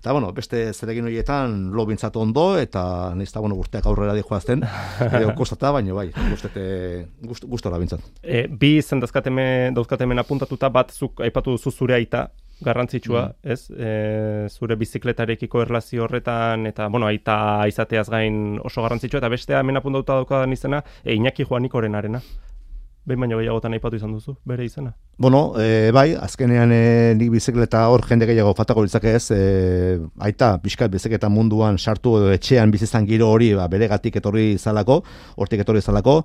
eta 0.00 0.12
bueno, 0.16 0.32
beste 0.34 0.64
zeregin 0.72 1.06
horietan 1.06 1.70
lo 1.76 1.86
bintzat 1.86 2.16
ondo, 2.18 2.58
eta 2.58 3.14
nizta, 3.14 3.40
bueno, 3.40 3.54
urteak 3.62 3.86
aurrera 3.86 4.16
dijoazten, 4.18 4.66
edo 5.06 5.30
kostata, 5.38 5.70
baina 5.70 5.94
bai, 5.94 6.08
gustete, 6.30 6.64
gust, 7.22 7.46
gustora 7.46 7.78
bintzat. 7.78 8.02
E, 8.22 8.48
bi 8.50 8.76
izen 8.80 9.02
dauzkateme, 9.02 9.70
dauzkatemen 9.78 10.18
apuntatuta 10.24 10.72
bat 10.74 10.90
zuk 10.90 11.22
aipatu 11.22 11.54
duzu 11.54 11.70
zure 11.70 12.00
aita 12.00 12.26
garrantzitsua, 12.62 13.26
ez? 13.42 13.60
E, 13.70 14.48
zure 14.50 14.76
bizikletarekiko 14.78 15.62
erlazio 15.62 16.06
horretan 16.06 16.66
eta 16.70 16.88
bueno, 16.88 17.08
aita 17.10 17.36
izateaz 17.70 18.08
gain 18.10 18.58
oso 18.62 18.82
garrantzitsua 18.82 19.22
eta 19.22 19.30
bestea 19.32 19.62
hemen 19.62 19.78
apuntatuta 19.80 20.22
daukadan 20.22 20.54
izena 20.54 20.82
e, 21.04 21.14
Iñaki 21.14 21.46
Juanikorenarena. 21.48 22.22
Behin 23.04 23.18
baino 23.18 23.38
gehiagotan 23.40 23.72
aipatu 23.74 23.96
izan 23.98 24.12
duzu, 24.14 24.36
bere 24.46 24.62
izena. 24.64 24.92
Bueno, 25.18 25.54
e, 25.58 25.90
bai, 25.94 26.12
azkenean 26.14 26.70
e, 26.72 27.14
nik 27.18 27.32
bizikleta 27.34 27.80
hor 27.90 28.04
jende 28.06 28.26
gehiago 28.30 28.52
fatako 28.54 28.84
litzake 28.86 29.10
ez, 29.18 29.24
e, 29.34 29.98
aita, 30.22 30.52
pixkat 30.62 30.90
bizikleta 30.90 31.28
munduan 31.28 31.78
sartu 31.82 32.14
edo 32.20 32.30
etxean 32.32 32.70
bizizan 32.70 33.06
giro 33.06 33.28
hori 33.34 33.50
ba, 33.58 33.66
bere 33.68 33.88
gatik 33.90 34.16
etorri 34.22 34.52
izalako, 34.54 35.00
hortik 35.36 35.64
etorri 35.64 35.82
izalako, 35.82 36.20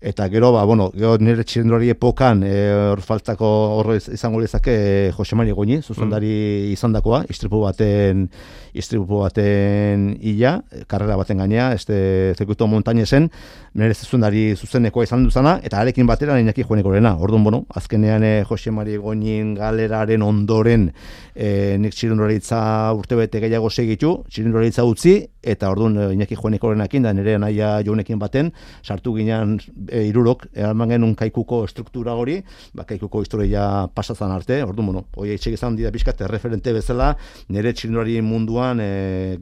eta 0.00 0.26
gero, 0.32 0.50
ba, 0.56 0.64
bueno, 0.68 0.88
gero 0.96 1.18
nire 1.20 1.44
txirendulari 1.44 1.92
epokan 1.92 2.42
e, 2.48 2.54
hor 2.94 3.04
faltako 3.04 3.52
hor 3.76 3.92
iz- 3.98 4.08
izango 4.16 4.40
lezake 4.40 4.72
e, 4.72 5.12
Jose 5.12 5.36
Mari 5.36 5.52
Goñi, 5.52 5.82
zuzendari 5.84 6.32
izandakoa, 6.72 7.22
istripu 7.28 7.60
baten 7.66 8.26
istripu 8.72 9.20
baten 9.20 10.16
illa, 10.20 10.56
karrera 10.88 11.16
baten 11.20 11.44
gainea, 11.44 11.70
este 11.76 12.32
zirkuito 12.38 12.66
montañesen, 12.66 13.28
nire 13.74 13.94
zuzendari 13.94 14.56
zuzenekoa 14.56 15.04
izan 15.04 15.24
duzana, 15.28 15.58
eta 15.62 15.78
arekin 15.84 16.08
batera 16.22 16.40
Iñaki 16.40 16.62
Juanekorena. 16.62 17.16
Orduan, 17.16 17.42
bueno, 17.42 17.66
azkenean 17.68 18.22
eh, 18.22 18.44
Jose 18.44 18.70
Mari 18.70 18.96
Goñin 18.96 19.54
galeraren 19.54 20.22
ondoren 20.22 20.92
eh, 21.34 21.76
nik 21.80 21.94
txirindularitza 21.96 22.92
urtebete 22.94 23.40
gehiago 23.42 23.70
segitu, 23.70 24.12
txirindularitza 24.30 24.84
utzi, 24.86 25.16
eta 25.42 25.70
orduan 25.72 25.96
eh, 25.98 26.12
Iñaki 26.14 26.38
Juanekorenakin, 26.38 27.02
da 27.02 27.12
nire 27.12 27.38
naia 27.42 27.72
jonekin 27.82 28.20
baten, 28.22 28.52
sartu 28.84 29.16
ginean 29.16 29.56
e, 29.88 30.04
irurok, 30.10 30.46
eraman 30.54 30.94
genuen 30.94 31.16
kaikuko 31.18 31.64
struktura 31.66 32.14
hori, 32.14 32.38
ba, 32.74 32.86
kaikuko 32.86 33.24
historia 33.24 33.88
pasatzen 33.94 34.30
arte, 34.30 34.60
orduan, 34.62 34.92
bueno, 34.92 35.06
hoi 35.16 35.32
etxek 35.34 35.58
izan 35.58 35.80
dira 35.80 35.90
pixkat 35.90 36.22
referente 36.30 36.76
bezala, 36.76 37.16
nire 37.48 37.74
txirindulari 37.74 38.20
munduan 38.22 38.78
e, 38.84 38.92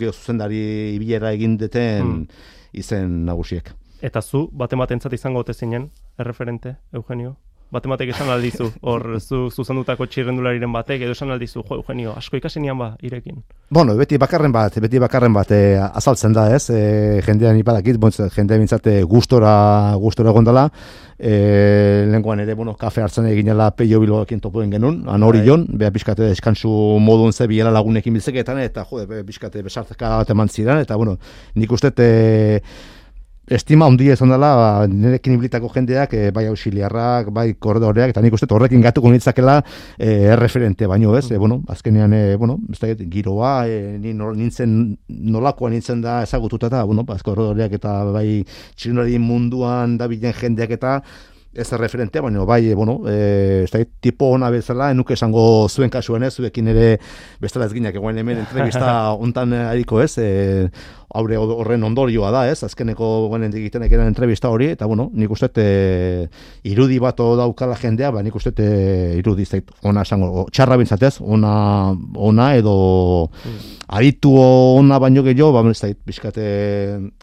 geho 0.00 0.16
zuzendari 0.16 0.64
ibilera 0.96 1.34
egin 1.36 1.60
deten 1.60 2.24
izen 2.72 3.20
nagusiek. 3.26 3.74
Eta 4.00 4.22
zu, 4.22 4.46
bate 4.52 4.78
batentzat 4.80 5.12
izango 5.12 5.42
ote 5.44 5.52
zinen, 5.52 5.90
erreferente, 6.18 6.76
Eugenio? 6.92 7.36
Bate 7.70 7.86
batek 7.86 8.08
esan 8.10 8.30
aldizu, 8.32 8.64
hor 8.82 9.04
zu 9.20 9.44
zuzendutako 9.52 10.08
txirrendulariren 10.10 10.72
batek, 10.74 11.04
edo 11.04 11.12
esan 11.14 11.30
aldizu, 11.30 11.60
jo, 11.60 11.76
Eugenio, 11.76 12.14
asko 12.18 12.38
ikasi 12.40 12.62
nian 12.64 12.78
ba, 12.80 12.88
irekin. 13.06 13.44
Bueno, 13.70 13.94
beti 13.98 14.18
bakarren 14.18 14.50
bat, 14.50 14.80
beti 14.82 14.98
bakarren 14.98 15.36
bat 15.36 15.52
e, 15.54 15.60
azaltzen 15.78 16.34
da, 16.34 16.48
ez? 16.56 16.64
E, 16.74 17.20
jendean 17.28 17.60
ipadakit, 17.60 18.00
bontz, 18.00 18.24
jendea 18.34 18.58
bintzate 18.58 18.96
gustora, 19.06 19.52
gustora 20.02 20.32
gondala, 20.34 20.64
e, 21.14 22.06
lenguan 22.10 22.40
ere, 22.42 22.56
bueno, 22.58 22.74
kafe 22.80 23.04
hartzen 23.04 23.28
eginela 23.30 23.70
peio 23.76 24.00
biloekin 24.02 24.40
topoen 24.40 24.72
genuen, 24.72 25.04
han 25.06 25.28
hori 25.28 25.44
Bai. 25.44 25.50
jon, 25.52 25.66
beha 25.70 25.92
pixkate 25.94 26.32
eskantzu 26.32 26.72
modun 26.98 27.36
ze 27.36 27.46
biela 27.46 27.70
lagunekin 27.70 28.16
bizeketan, 28.16 28.64
eta 28.64 28.88
jode, 28.88 29.06
be, 29.12 29.22
pixkate 29.28 29.62
besartzeka 29.62 30.16
bat 30.24 30.32
eman 30.34 30.48
ziren, 30.48 30.80
eta 30.80 30.96
bueno, 30.96 31.20
nik 31.54 31.76
uste 31.76 31.92
e, 32.00 32.08
estima 33.50 33.86
handia 33.90 34.14
izan 34.14 34.30
dela 34.30 34.50
ba, 34.54 34.68
nirekin 34.86 35.34
ibilitako 35.34 35.70
jendeak 35.74 36.14
e, 36.14 36.22
bai 36.34 36.46
auxiliarrak, 36.50 37.32
bai 37.34 37.48
korredoreak 37.58 38.14
eta 38.14 38.22
nik 38.22 38.36
uste 38.36 38.46
horrekin 38.54 38.82
gatuko 38.84 39.10
nitzakela 39.10 39.58
e, 39.98 40.36
referente 40.38 40.86
baino, 40.90 41.16
ez? 41.18 41.26
E, 41.30 41.38
bueno, 41.38 41.60
azkenean 41.68 42.14
e, 42.14 42.22
bueno, 42.36 42.60
ez 42.70 42.78
dakit, 42.78 43.02
giroa 43.10 43.54
e, 43.66 43.98
ni 43.98 44.14
nintzen 44.14 44.76
nolakoa 45.08 45.72
nintzen 45.74 46.00
da 46.04 46.20
ezagututa 46.22 46.70
eta 46.70 46.84
bueno, 46.86 47.04
ba, 47.08 47.18
korredoreak 47.18 47.74
eta 47.80 47.96
bai 48.14 48.44
txirindulari 48.76 49.18
munduan 49.18 49.98
dabilen 49.98 50.36
jendeak 50.38 50.78
eta 50.78 51.00
ez 51.52 51.72
referente, 51.72 52.20
baina 52.20 52.44
bai, 52.46 52.74
bueno, 52.74 53.00
e, 53.10 53.66
ez 53.66 53.86
tipo 54.00 54.30
ona 54.30 54.50
bezala, 54.50 54.92
enuke 54.94 55.14
esango 55.14 55.68
zuen 55.68 55.90
kasuan 55.90 56.22
ez, 56.22 56.34
zuekin 56.36 56.68
ere 56.70 57.00
bestela 57.40 57.66
ez 57.66 57.74
ginak, 57.74 57.96
egoen 57.98 58.18
hemen 58.22 58.44
entrevista 58.44 59.10
ontan 59.26 59.52
ariko 59.52 60.00
ez, 60.00 60.12
e, 60.18 60.70
haure 61.14 61.38
horren 61.40 61.84
ondorioa 61.84 62.30
da, 62.34 62.44
ez? 62.50 62.60
Azkeneko 62.66 63.08
guenen 63.30 63.54
egiten 63.56 63.82
ekeren 63.86 64.10
entrevista 64.10 64.50
hori, 64.52 64.70
eta 64.76 64.86
bueno, 64.90 65.08
nik 65.14 65.30
uste 65.34 65.50
e, 65.56 66.28
irudi 66.70 67.00
bat 67.02 67.18
daukala 67.18 67.76
jendea, 67.80 68.12
ba, 68.14 68.22
nik 68.22 68.36
uste 68.38 68.52
e, 68.56 69.18
irudi 69.18 69.46
zait, 69.46 69.70
ona 69.86 70.04
esango, 70.06 70.46
txarra 70.52 70.78
bintzatez, 70.80 71.16
ona, 71.20 71.52
ona 72.14 72.50
edo 72.58 72.74
mm. 73.26 73.58
aditu 73.98 74.34
ona 74.38 75.00
baino 75.02 75.24
gehiago, 75.26 75.52
ba, 75.56 75.64
ez 75.70 75.94
bizkate 76.06 76.44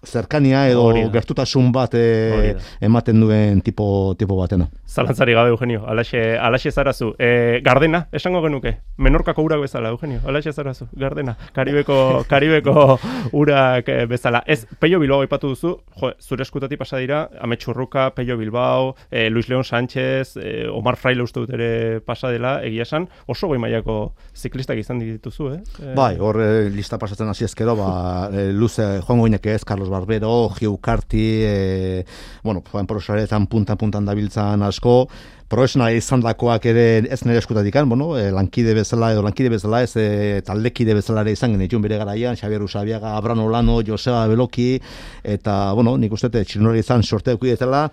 zerkania 0.06 0.68
edo 0.72 0.90
gertutasun 1.14 1.72
bat 1.72 1.96
e, 1.96 2.56
ematen 2.82 3.24
duen 3.24 3.62
tipo, 3.62 4.16
tipo 4.20 4.36
batena. 4.40 4.68
Zalantzari 4.88 5.36
gabe, 5.38 5.52
Eugenio, 5.54 5.86
alaxe, 5.88 6.38
alaxe 6.38 6.72
zarazu. 6.72 7.14
E, 7.20 7.62
gardena, 7.64 8.08
esango 8.12 8.42
genuke, 8.44 8.78
menorkako 8.98 9.44
urak 9.48 9.64
bezala, 9.64 9.92
Eugenio, 9.94 10.20
alaxe 10.28 10.52
zarazu, 10.52 10.88
gardena. 10.98 11.38
Karibeko, 11.54 12.26
karibeko 12.28 12.98
urak 13.42 13.77
eh, 13.86 14.06
bezala. 14.10 14.44
Ez, 14.48 14.66
Peio 14.80 15.00
Bilbao 15.00 15.24
ipatu 15.24 15.52
duzu, 15.54 15.74
jo, 16.02 16.12
zure 16.22 16.44
eskutati 16.44 16.78
pasa 16.78 16.98
dira, 17.02 17.28
Ametxurruka, 17.42 18.10
Peio 18.16 18.38
Bilbao, 18.38 18.96
e, 19.12 19.30
Luis 19.30 19.50
León 19.50 19.64
Sánchez, 19.64 20.38
e, 20.38 20.68
Omar 20.68 20.98
Fraile 20.98 21.24
uste 21.24 21.40
dut 21.44 21.54
ere 21.54 22.00
pasa 22.06 22.32
dela, 22.34 22.58
egia 22.66 22.86
esan, 22.88 23.08
oso 23.28 23.48
goi 23.48 23.60
mailako 23.62 24.14
ziklistak 24.36 24.80
izan 24.82 25.00
dituzu, 25.00 25.52
eh? 25.56 25.62
Bai, 25.96 26.16
hor 26.20 26.40
lista 26.74 27.00
pasatzen 27.02 27.30
hasi 27.30 27.46
ezkero, 27.48 27.78
ba, 27.80 27.90
e, 28.32 28.50
luze, 28.54 28.88
joan 29.06 29.24
goinek 29.24 29.46
ez, 29.54 29.64
Carlos 29.68 29.90
Barbero, 29.94 30.50
Hugh 30.50 30.80
Carty, 30.82 31.28
e, 31.46 32.06
bueno, 32.44 32.64
joan 32.72 32.88
porosaretan 32.90 33.48
puntan-puntan 33.52 34.06
dabiltzan 34.06 34.64
asko, 34.68 35.08
profesionala 35.48 35.96
izan 35.96 36.24
dakoak 36.24 36.66
ere 36.68 36.86
ez 37.10 37.22
nire 37.26 37.40
eskutatik, 37.40 37.76
bueno, 37.88 38.12
e, 38.20 38.32
lankide 38.36 38.74
bezala 38.76 39.12
edo 39.14 39.24
lankide 39.24 39.50
bezala 39.54 39.82
ez 39.84 39.94
e, 39.96 40.42
taldekide 40.46 40.96
bezala 40.98 41.24
ere 41.24 41.36
izan 41.38 41.56
genitun 41.56 41.82
bere 41.82 41.98
garaian, 41.98 42.36
Xabier 42.36 42.64
Usabiaga, 42.64 43.16
Abrano 43.16 43.46
Olano, 43.46 43.80
Joseba 43.86 44.26
Beloki, 44.28 44.82
eta, 45.24 45.74
bueno, 45.74 45.96
nik 45.98 46.12
uste, 46.12 46.44
txinori 46.44 46.84
izan 46.84 47.04
sorte 47.04 47.32
eukidetela, 47.32 47.88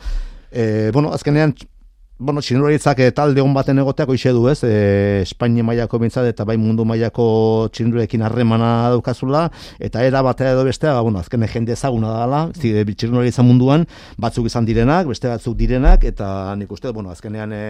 e, 0.51 0.91
bueno, 0.93 1.13
azkenean 1.15 1.55
bueno, 2.19 2.41
txinduraritzak 2.41 3.01
e, 3.03 3.11
talde 3.15 3.43
hon 3.43 3.55
baten 3.57 3.81
egoteak 3.83 4.13
oixe 4.15 4.31
du, 4.35 4.45
ez? 4.51 4.61
E, 4.67 5.23
Espainia 5.25 5.65
mailako 5.67 5.99
bintzat 5.99 6.29
eta 6.31 6.47
bai 6.47 6.57
mundu 6.61 6.87
mailako 6.87 7.27
txindurekin 7.75 8.23
harremana 8.23 8.91
daukazula, 8.95 9.49
eta 9.83 10.05
era 10.07 10.23
batea 10.23 10.53
edo 10.55 10.65
bestea, 10.69 10.95
ba, 10.95 11.03
bueno, 11.03 11.19
azken 11.19 11.47
jende 11.51 11.75
ezaguna 11.75 12.13
dela, 12.21 12.43
txinduritza 12.55 13.43
munduan, 13.47 13.89
batzuk 14.19 14.47
izan 14.47 14.69
direnak, 14.69 15.09
beste 15.11 15.29
batzuk 15.33 15.59
direnak, 15.59 16.07
eta 16.07 16.55
nik 16.59 16.71
uste, 16.71 16.95
bueno, 16.95 17.11
azkenean 17.11 17.53
e, 17.53 17.65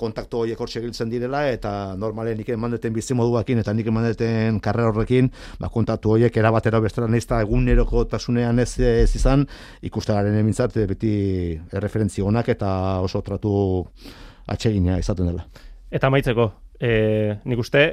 kontaktu 0.00 0.42
horiek 0.42 0.60
hor 0.60 0.70
segiltzen 0.70 1.10
direla 1.10 1.42
eta 1.50 1.70
normalen 1.98 2.36
nik 2.40 2.50
emandeten 2.54 2.94
bizi 2.94 3.16
moduakin 3.16 3.62
eta 3.62 3.72
nik 3.76 3.88
emandeten 3.92 4.60
karrera 4.64 4.92
horrekin 4.92 5.30
ba, 5.60 5.70
kontaktu 5.72 6.12
horiek 6.16 6.36
erabatera 6.36 6.80
bestera 6.84 7.08
nahizta 7.08 7.40
eguneroko 7.44 8.04
tasunean 8.10 8.60
ez, 8.60 8.72
ez 8.80 9.10
izan 9.16 9.46
ikustagaren 9.82 10.36
emintzat 10.40 10.76
beti 10.92 11.14
erreferentzi 11.72 12.22
honak 12.22 12.52
eta 12.56 13.00
oso 13.04 13.22
tratu 13.24 13.56
atsegina 14.46 14.98
izaten 15.00 15.32
dela. 15.32 15.46
Eta 15.90 16.10
maitzeko, 16.10 16.50
e, 16.80 17.36
nik 17.44 17.62
uste 17.62 17.86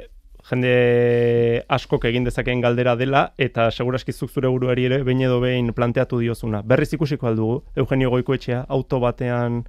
jende 0.44 1.64
askok 1.72 2.04
egin 2.10 2.26
dezakeen 2.26 2.60
galdera 2.60 2.94
dela 3.00 3.24
eta 3.40 3.70
seguraski 3.70 4.12
zuk 4.12 4.30
zure 4.30 4.50
buruari 4.52 4.84
ere 4.90 5.00
behin 5.06 5.22
edo 5.24 5.40
behin 5.40 5.72
planteatu 5.72 6.20
diozuna. 6.20 6.60
Berriz 6.62 6.92
ikusiko 6.92 7.30
aldugu 7.30 7.62
Eugenio 7.76 8.10
Goikoetxea 8.12 8.66
auto 8.68 9.00
batean 9.00 9.62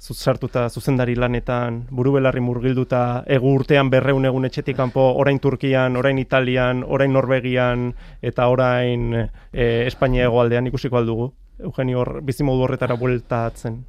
zuzartuta 0.00 0.68
zuzendari 0.68 1.14
lanetan, 1.16 1.84
buru 1.90 2.12
belarri 2.18 2.40
murgilduta, 2.44 3.24
egu 3.26 3.54
urtean 3.58 3.90
berreun 3.90 4.24
egun 4.28 4.44
etxetik 4.44 4.76
kanpo, 4.76 5.04
orain 5.20 5.38
Turkian, 5.40 5.96
orain 5.96 6.18
Italian, 6.18 6.84
orain 6.86 7.12
Norvegian, 7.12 7.92
eta 8.22 8.48
orain 8.48 9.14
e, 9.14 9.86
Espainia 9.86 10.28
egoaldean 10.28 10.66
ikusiko 10.68 11.00
aldugu. 11.00 11.32
Eugenio 11.64 12.00
hor 12.02 12.20
bizimodu 12.26 12.66
horretara 12.66 12.96
bueltatzen. 12.98 13.84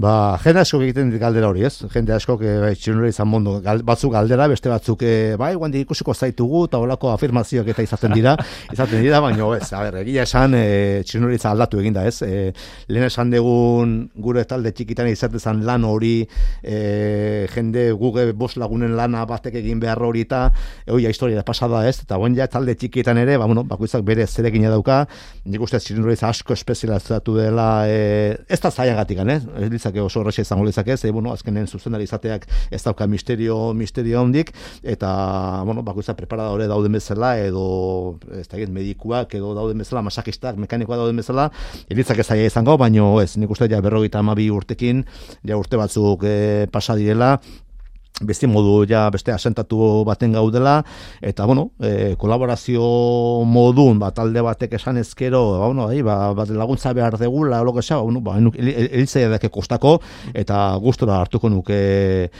Ba, 0.00 0.38
jende 0.40 0.62
asko 0.62 0.78
egiten 0.80 1.10
dit 1.12 1.20
galdera 1.20 1.50
hori, 1.50 1.60
ez? 1.66 1.82
Jende 1.92 2.14
asko 2.14 2.38
que 2.40 2.48
bai 2.62 2.70
izan 2.72 3.28
mundu 3.28 3.58
gal, 3.60 3.82
batzuk 3.84 4.14
galdera, 4.14 4.46
beste 4.48 4.70
batzuk 4.72 5.02
eh 5.04 5.36
bai, 5.36 5.50
guandi 5.60 5.82
ikusiko 5.84 6.14
zaitugu 6.14 6.62
eta 6.68 6.78
holako 6.80 7.10
afirmazioak 7.12 7.68
eta 7.68 7.84
izaten 7.84 8.14
dira, 8.16 8.32
izaten 8.72 9.02
dira, 9.04 9.20
baina 9.20 9.44
ez, 9.58 9.68
a 9.74 9.82
ber, 9.82 9.98
egia 10.00 10.22
esan 10.22 10.54
eh 10.56 11.04
aldatu 11.50 11.80
egin 11.80 11.92
da, 11.92 12.06
ez? 12.06 12.22
E, 12.22 12.52
lehen 12.88 13.04
esan 13.04 13.30
degun 13.30 14.08
gure 14.16 14.44
talde 14.44 14.72
txikitan 14.72 15.08
izatezan 15.08 15.60
lan 15.66 15.84
hori, 15.84 16.26
e, 16.62 17.46
jende 17.52 17.92
guge 17.92 18.32
bost 18.32 18.56
lagunen 18.56 18.96
lana 18.96 19.26
batek 19.26 19.60
egin 19.60 19.80
behar 19.80 20.00
hori 20.00 20.22
eta 20.22 20.50
hoia 20.88 21.10
historia 21.10 21.36
da 21.36 21.42
pasada, 21.44 21.86
ez? 21.86 22.00
Eta 22.06 22.16
ja 22.36 22.46
talde 22.46 22.74
txikitan 22.74 23.18
ere, 23.18 23.36
ba 23.36 23.44
bueno, 23.44 23.64
bakoitzak 23.64 24.02
bere 24.02 24.26
zerekin 24.26 24.62
dauka, 24.62 25.06
nik 25.44 25.60
uste 25.60 25.76
asko 25.76 26.54
espezializatu 26.54 27.36
dela, 27.36 27.84
e, 27.86 28.38
ez 28.48 28.60
da 28.60 28.70
zaiagatik, 28.70 29.18
ez? 29.18 29.89
Litzake 29.90 30.00
oso 30.00 30.20
horrexe 30.20 30.42
izango 30.42 30.64
litzake, 30.64 30.96
ze 30.96 31.10
bueno, 31.10 31.32
azkenen 31.32 31.66
zuzendari 31.66 32.04
izateak 32.04 32.46
ez 32.70 32.82
dauka 32.82 33.06
misterio 33.06 33.72
misterio 33.74 34.20
hondik 34.20 34.52
eta 34.82 35.62
bueno, 35.64 35.82
bakoitza 35.82 36.14
preparadore 36.14 36.66
dauden 36.68 36.92
bezala 36.92 37.36
edo 37.38 38.18
ez 38.38 38.48
da 38.48 38.56
medikuak 38.70 39.34
edo 39.34 39.54
dauden 39.54 39.78
bezala, 39.78 40.02
masakistak, 40.02 40.56
mekanikoa 40.56 40.96
dauden 40.96 41.16
bezala, 41.16 41.50
elitzake 41.88 42.22
zaia 42.22 42.46
izango, 42.46 42.76
baino 42.78 43.20
ez, 43.20 43.36
nik 43.36 43.50
uste 43.50 43.68
ja 43.68 43.80
52 43.80 44.50
urtekin, 44.50 45.04
ja 45.44 45.56
urte 45.56 45.76
batzuk 45.76 46.24
e, 46.24 46.66
pasa 46.70 46.94
direla, 46.94 47.38
beste 48.20 48.46
modu 48.46 48.84
ja 48.88 49.08
beste 49.10 49.32
asentatu 49.32 50.04
baten 50.04 50.32
gaudela 50.36 50.80
eta 51.20 51.46
bueno, 51.48 51.70
e, 51.80 52.16
kolaborazio 52.20 52.82
modun 53.46 53.98
bat 54.00 54.18
alde 54.18 54.42
batek 54.44 54.76
esan 54.80 55.00
ezkero, 55.00 55.58
ba 55.58 55.66
bueno, 55.66 55.88
ahí 55.88 56.02
ba, 56.02 56.32
bat 56.36 56.50
laguntza 56.50 56.92
behar 56.92 57.18
degula, 57.18 57.62
lo 57.64 57.74
que 57.74 57.82
sea, 57.82 57.96
ba, 57.96 58.02
bueno, 58.02 58.20
ba, 58.20 58.38
elitzaia 58.38 59.28
dake 59.28 59.50
kostako 59.50 59.98
eta 60.34 60.76
gustora 60.80 61.20
hartuko 61.20 61.48
nuke 61.48 62.30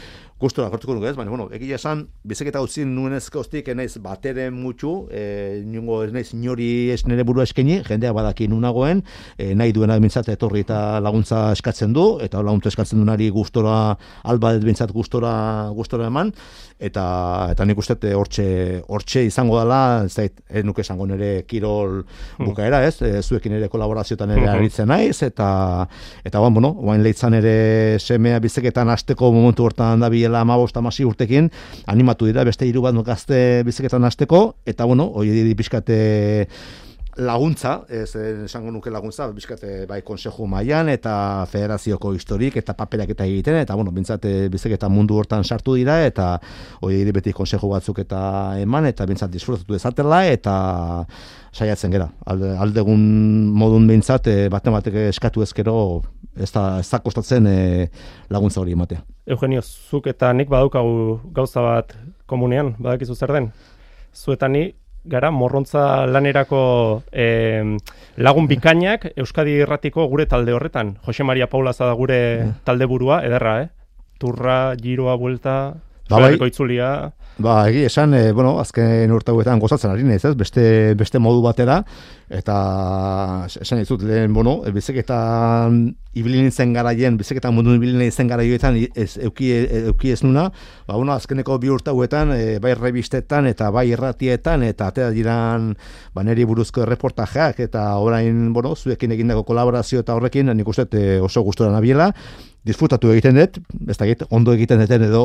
gustora 0.41 0.71
hartuko 0.73 0.95
nuke 0.97 1.09
ez, 1.11 1.15
baina, 1.17 1.29
bueno, 1.29 1.47
egia 1.53 1.77
esan, 1.77 2.07
bizeketa 2.27 2.61
utzin 2.65 2.89
nuen 2.95 3.13
ezkostik, 3.13 3.67
enaiz 3.71 3.93
batere 4.01 4.47
mutxu, 4.53 4.91
e, 5.13 5.61
niongo 5.67 6.01
ez 6.05 6.11
naiz 6.15 6.31
inori 6.33 6.89
ez 6.93 7.03
nire 7.05 7.25
burua 7.27 7.45
eskeni, 7.45 7.77
jendea 7.85 8.13
badaki 8.17 8.47
nunagoen, 8.49 9.03
e, 9.37 9.51
nahi 9.57 9.75
duena 9.75 9.99
bintzat 10.01 10.31
etorri 10.33 10.65
eta 10.65 10.99
laguntza 11.03 11.43
eskatzen 11.53 11.93
du, 11.93 12.05
eta 12.25 12.41
laguntza 12.41 12.71
eskatzen 12.73 13.01
duenari 13.01 13.29
gustora, 13.33 13.95
alba 14.33 14.55
bintzat 14.65 14.93
gustora, 14.95 15.33
gustora 15.77 16.09
eman, 16.09 16.33
eta 16.81 17.05
eta 17.53 17.65
nik 17.67 17.79
uste 17.81 18.13
hortxe 18.17 18.45
hortxe 18.89 19.23
izango 19.27 19.59
dela 19.59 20.03
ez 20.05 20.13
zait 20.15 20.41
ez 20.49 20.63
nuke 20.65 20.81
esango 20.81 21.05
nere 21.09 21.43
kirol 21.47 22.01
hmm. 22.01 22.45
bukaera 22.47 22.81
ez 22.87 22.95
e, 23.05 23.21
zuekin 23.21 23.57
ere 23.59 23.69
kolaborazioetan 23.69 24.33
ere 24.33 24.45
hmm. 24.47 24.55
aritzen 24.55 24.89
naiz 24.91 25.21
eta 25.27 25.49
eta 26.25 26.43
bueno 26.47 26.73
orain 26.81 27.03
leitzan 27.05 27.37
ere 27.37 27.99
semea 27.99 28.39
bizeketan 28.43 28.89
hasteko 28.89 29.31
momentu 29.31 29.65
hortan 29.65 30.01
da 30.01 30.09
biela 30.09 30.43
15 30.43 30.81
16 30.81 31.09
urtekin 31.11 31.51
animatu 31.87 32.29
dira 32.29 32.43
beste 32.47 32.65
hiru 32.65 32.81
bat 32.87 32.97
gazte 33.05 33.63
bizeketan 33.65 34.03
hasteko 34.03 34.43
eta 34.65 34.85
bueno 34.85 35.11
hoi 35.15 35.29
di 35.29 35.55
laguntza, 37.17 37.81
ez 37.89 38.15
esango 38.15 38.71
nuke 38.71 38.91
laguntza, 38.91 39.27
bizkate 39.35 39.85
bai 39.89 40.01
konseju 40.05 40.45
mailan 40.47 40.89
eta 40.93 41.45
federazioko 41.51 42.13
historik 42.15 42.55
eta 42.61 42.75
paperak 42.77 43.11
eta 43.11 43.25
egiten, 43.27 43.57
eta 43.61 43.75
bueno, 43.75 43.91
bintzat 43.91 44.25
eh, 44.29 44.47
bizek 44.51 44.77
eta 44.77 44.89
mundu 44.89 45.17
hortan 45.19 45.43
sartu 45.43 45.75
dira, 45.75 45.99
eta 46.05 46.37
hori 46.81 47.03
beti 47.11 47.33
konseju 47.35 47.69
batzuk 47.73 47.99
eta 48.05 48.21
eman, 48.61 48.87
eta 48.87 49.05
bintzat 49.09 49.31
disfrutatu 49.31 49.75
ezatela, 49.75 50.23
eta 50.31 50.55
saiatzen 51.51 51.91
gera. 51.91 52.07
Alde, 52.25 52.55
aldegun 52.63 53.01
modun 53.59 53.87
bintzat, 53.89 54.29
baten 54.51 54.73
batek 54.73 55.01
eskatu 55.09 55.43
ezkero, 55.43 56.03
ez 56.37 56.51
da, 56.51 56.79
ez 56.79 56.87
da 56.89 57.01
kostatzen 57.03 57.47
e, 57.47 57.89
laguntza 58.31 58.61
hori 58.61 58.77
ematea. 58.77 59.03
Eugenio, 59.27 59.61
zuk 59.61 60.07
eta 60.07 60.31
nik 60.33 60.49
badaukagu 60.49 61.19
gauza 61.35 61.63
bat 61.65 61.95
komunean, 62.25 62.75
badakizu 62.79 63.15
zer 63.15 63.35
den? 63.35 63.51
Zuetani, 64.15 64.69
gara 65.03 65.31
morrontza 65.31 66.05
lanerako 66.05 67.03
e, 67.11 67.77
lagun 68.17 68.47
bikainak 68.47 69.11
Euskadi 69.15 69.57
Irratiko 69.63 70.07
gure 70.11 70.27
talde 70.29 70.53
horretan. 70.53 70.97
Jose 71.05 71.23
Maria 71.23 71.47
Paula 71.49 71.73
da 71.77 71.93
gure 71.93 72.19
eh. 72.41 72.51
talde 72.63 72.85
burua, 72.85 73.21
ederra, 73.25 73.61
eh? 73.63 73.69
Turra, 74.19 74.75
giroa, 74.77 75.15
buelta, 75.17 75.73
ba, 76.09 76.19
bai. 76.19 76.35
itzulia. 76.47 77.11
Ba, 77.41 77.67
egi, 77.69 77.85
esan, 77.87 78.13
e, 78.13 78.31
bueno, 78.31 78.59
azken 78.59 79.11
urtauetan 79.11 79.59
gozatzen 79.59 79.91
ari 79.91 80.05
ez, 80.13 80.35
beste, 80.37 80.93
beste 80.95 81.19
modu 81.19 81.41
batera, 81.41 81.83
eta 82.31 83.45
esan 83.59 83.81
dizut 83.81 84.03
lehen, 84.07 84.33
bueno, 84.33 84.61
bizeketan 84.71 85.81
ibili 86.15 86.41
nintzen 86.41 86.71
garaien, 86.73 87.17
bizeketan 87.19 87.53
mundu 87.55 87.73
ibili 87.75 87.97
nintzen 87.99 88.29
garaioetan 88.31 88.77
ez, 88.95 89.17
euki, 89.19 89.49
euki 89.91 90.13
ez 90.15 90.21
nuna, 90.23 90.47
ba, 90.87 90.95
bueno, 90.95 91.11
azkeneko 91.13 91.57
bi 91.59 91.71
urtauetan, 91.73 92.31
e, 92.35 92.59
bai 92.63 92.73
revistetan 92.79 93.49
eta 93.51 93.69
bai 93.75 93.89
erratietan, 93.91 94.63
eta 94.63 94.87
atea 94.91 95.09
diran 95.15 95.73
ba, 96.15 96.23
neri 96.23 96.47
buruzko 96.47 96.87
reportajeak, 96.87 97.59
eta 97.67 97.83
orain, 97.99 98.47
bueno, 98.55 98.75
zuekin 98.75 99.11
egindako 99.17 99.43
kolaborazio 99.51 100.05
eta 100.05 100.15
horrekin, 100.15 100.53
nik 100.55 100.71
uste 100.71 100.87
e, 100.95 101.19
oso 101.19 101.43
gustora 101.43 101.75
nabiela, 101.75 102.13
disfrutatu 102.61 103.09
egiten 103.09 103.39
dut, 103.39 103.57
ez 103.89 103.95
da 103.97 104.05
ondo 104.29 104.53
egiten 104.53 104.81
duten 104.83 105.07
edo 105.07 105.23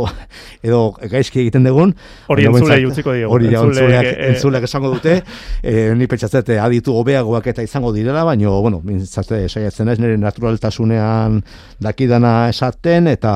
edo 0.65 0.81
gaizki 0.97 1.43
egiten 1.43 1.67
dugun. 1.69 1.93
Hori 2.33 2.47
entzulei 2.49 2.87
utziko 2.89 3.13
dio. 3.13 3.29
Hori 3.33 3.53
entzuleak, 3.53 4.09
entzuleak 4.31 4.65
esango 4.69 4.95
dute, 4.95 5.19
e, 5.63 5.93
ni 5.99 6.09
pentsatzete 6.09 6.57
aditu 6.63 6.96
hobeagoak 7.01 7.47
eta 7.53 7.65
izango 7.65 7.93
direla, 7.95 8.25
baina, 8.25 8.51
bueno, 8.63 8.81
mintzate, 8.85 9.43
saiatzen 9.49 9.89
ez, 9.93 9.99
nire 10.03 10.17
naturaltasunean 10.21 11.41
dakidana 11.83 12.35
esaten, 12.53 13.11
eta 13.13 13.33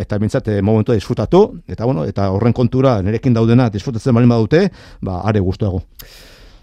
eta 0.00 0.18
mintzate 0.22 0.60
momentua 0.62 0.96
disfrutatu, 0.98 1.44
eta 1.68 1.88
bueno, 1.88 2.04
eta 2.08 2.30
horren 2.34 2.56
kontura 2.56 2.98
nirekin 3.02 3.36
daudena 3.36 3.70
disfrutatzen 3.70 4.14
balin 4.14 4.34
badute, 4.34 4.66
ba, 5.00 5.22
are 5.24 5.40
guztuago. 5.40 5.82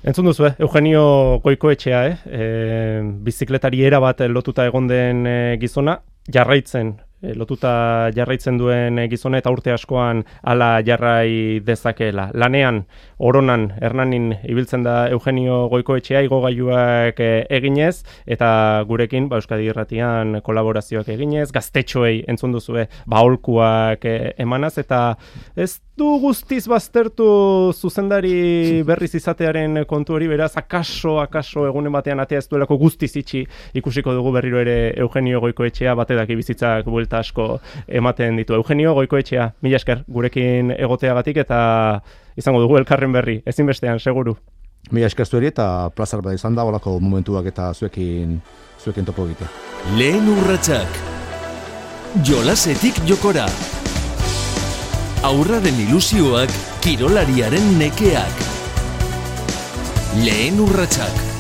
Entzun 0.08 0.30
duzu, 0.30 0.46
eh? 0.48 0.54
Eugenio 0.62 1.40
Goikoetxea, 1.44 2.06
eh? 2.08 2.18
E, 2.26 3.02
bizikletari 3.26 3.84
era 3.84 4.00
bat 4.00 4.22
lotuta 4.30 4.68
egon 4.70 4.88
den 4.88 5.26
gizona, 5.60 6.00
jarraitzen 6.32 6.96
lotuta 7.22 8.12
jarraitzen 8.14 8.60
duen 8.60 9.00
gizona 9.10 9.40
eta 9.42 9.52
urte 9.54 9.74
askoan 9.74 10.24
hala 10.44 10.82
jarrai 10.86 11.60
dezakeela. 11.66 12.30
Lanean, 12.34 12.84
oronan, 13.18 13.72
hernanin 13.82 14.32
ibiltzen 14.46 14.84
da 14.86 15.08
Eugenio 15.10 15.66
Goikoetxea 15.72 16.22
igogailuak 16.28 17.20
e, 17.20 17.32
eginez 17.58 18.04
eta 18.30 18.50
gurekin 18.90 19.30
ba, 19.30 19.42
Euskadi 19.42 19.68
Irratian 19.72 20.42
kolaborazioak 20.46 21.10
eginez, 21.16 21.50
gaztetxoei 21.56 22.24
entzun 22.30 22.54
duzue 22.54 22.88
baholkuak 23.10 24.06
e, 24.06 24.16
emanaz 24.44 24.78
eta 24.78 25.02
ez 25.56 25.80
du 25.98 26.20
guztiz 26.22 26.68
baztertu 26.70 27.28
zuzendari 27.74 28.84
berriz 28.86 29.16
izatearen 29.18 29.82
kontu 29.90 30.14
hori 30.14 30.28
beraz 30.30 30.52
akaso 30.60 31.16
akaso 31.24 31.66
egunen 31.66 31.96
batean 31.96 32.22
atea 32.22 32.44
ez 32.44 32.48
duelako 32.52 32.78
guztiz 32.78 33.16
itxi 33.18 33.42
ikusiko 33.82 34.14
dugu 34.14 34.36
berriro 34.36 34.62
ere 34.62 34.78
Eugenio 35.02 35.42
Goikoetxea 35.42 35.96
batedak 35.98 36.30
bizitzak 36.38 36.86
buelta 36.86 37.24
asko 37.26 37.58
ematen 37.88 38.38
ditu. 38.38 38.54
Eugenio 38.54 38.94
Goikoetxea 39.00 39.50
mila 39.66 39.82
esker 39.82 40.06
gurekin 40.08 40.70
egoteagatik 40.78 41.42
eta 41.48 41.60
izango 42.38 42.62
dugu 42.64 42.78
elkarren 42.78 43.12
berri 43.12 43.42
ezinbestean 43.46 44.00
seguru 44.00 44.38
Mila 44.92 45.10
esker 45.10 45.28
zueri 45.28 45.50
eta 45.52 45.90
plazar 45.96 46.22
bat 46.24 46.38
izan 46.38 46.56
da 46.56 46.64
olako 46.64 47.00
momentuak 47.04 47.50
eta 47.52 47.74
zuekin 47.74 48.38
zuekin 48.80 49.06
topo 49.06 49.26
egitea. 49.28 49.50
Lehen 49.98 50.30
urratsak 50.32 51.02
Jolasetik 52.24 53.02
jokora 53.10 53.50
aurraren 55.28 55.80
ilusioak 55.88 56.52
kirolariaren 56.86 57.66
nekeak. 57.80 58.44
Lehen 60.24 60.62
urratsak. 60.62 61.37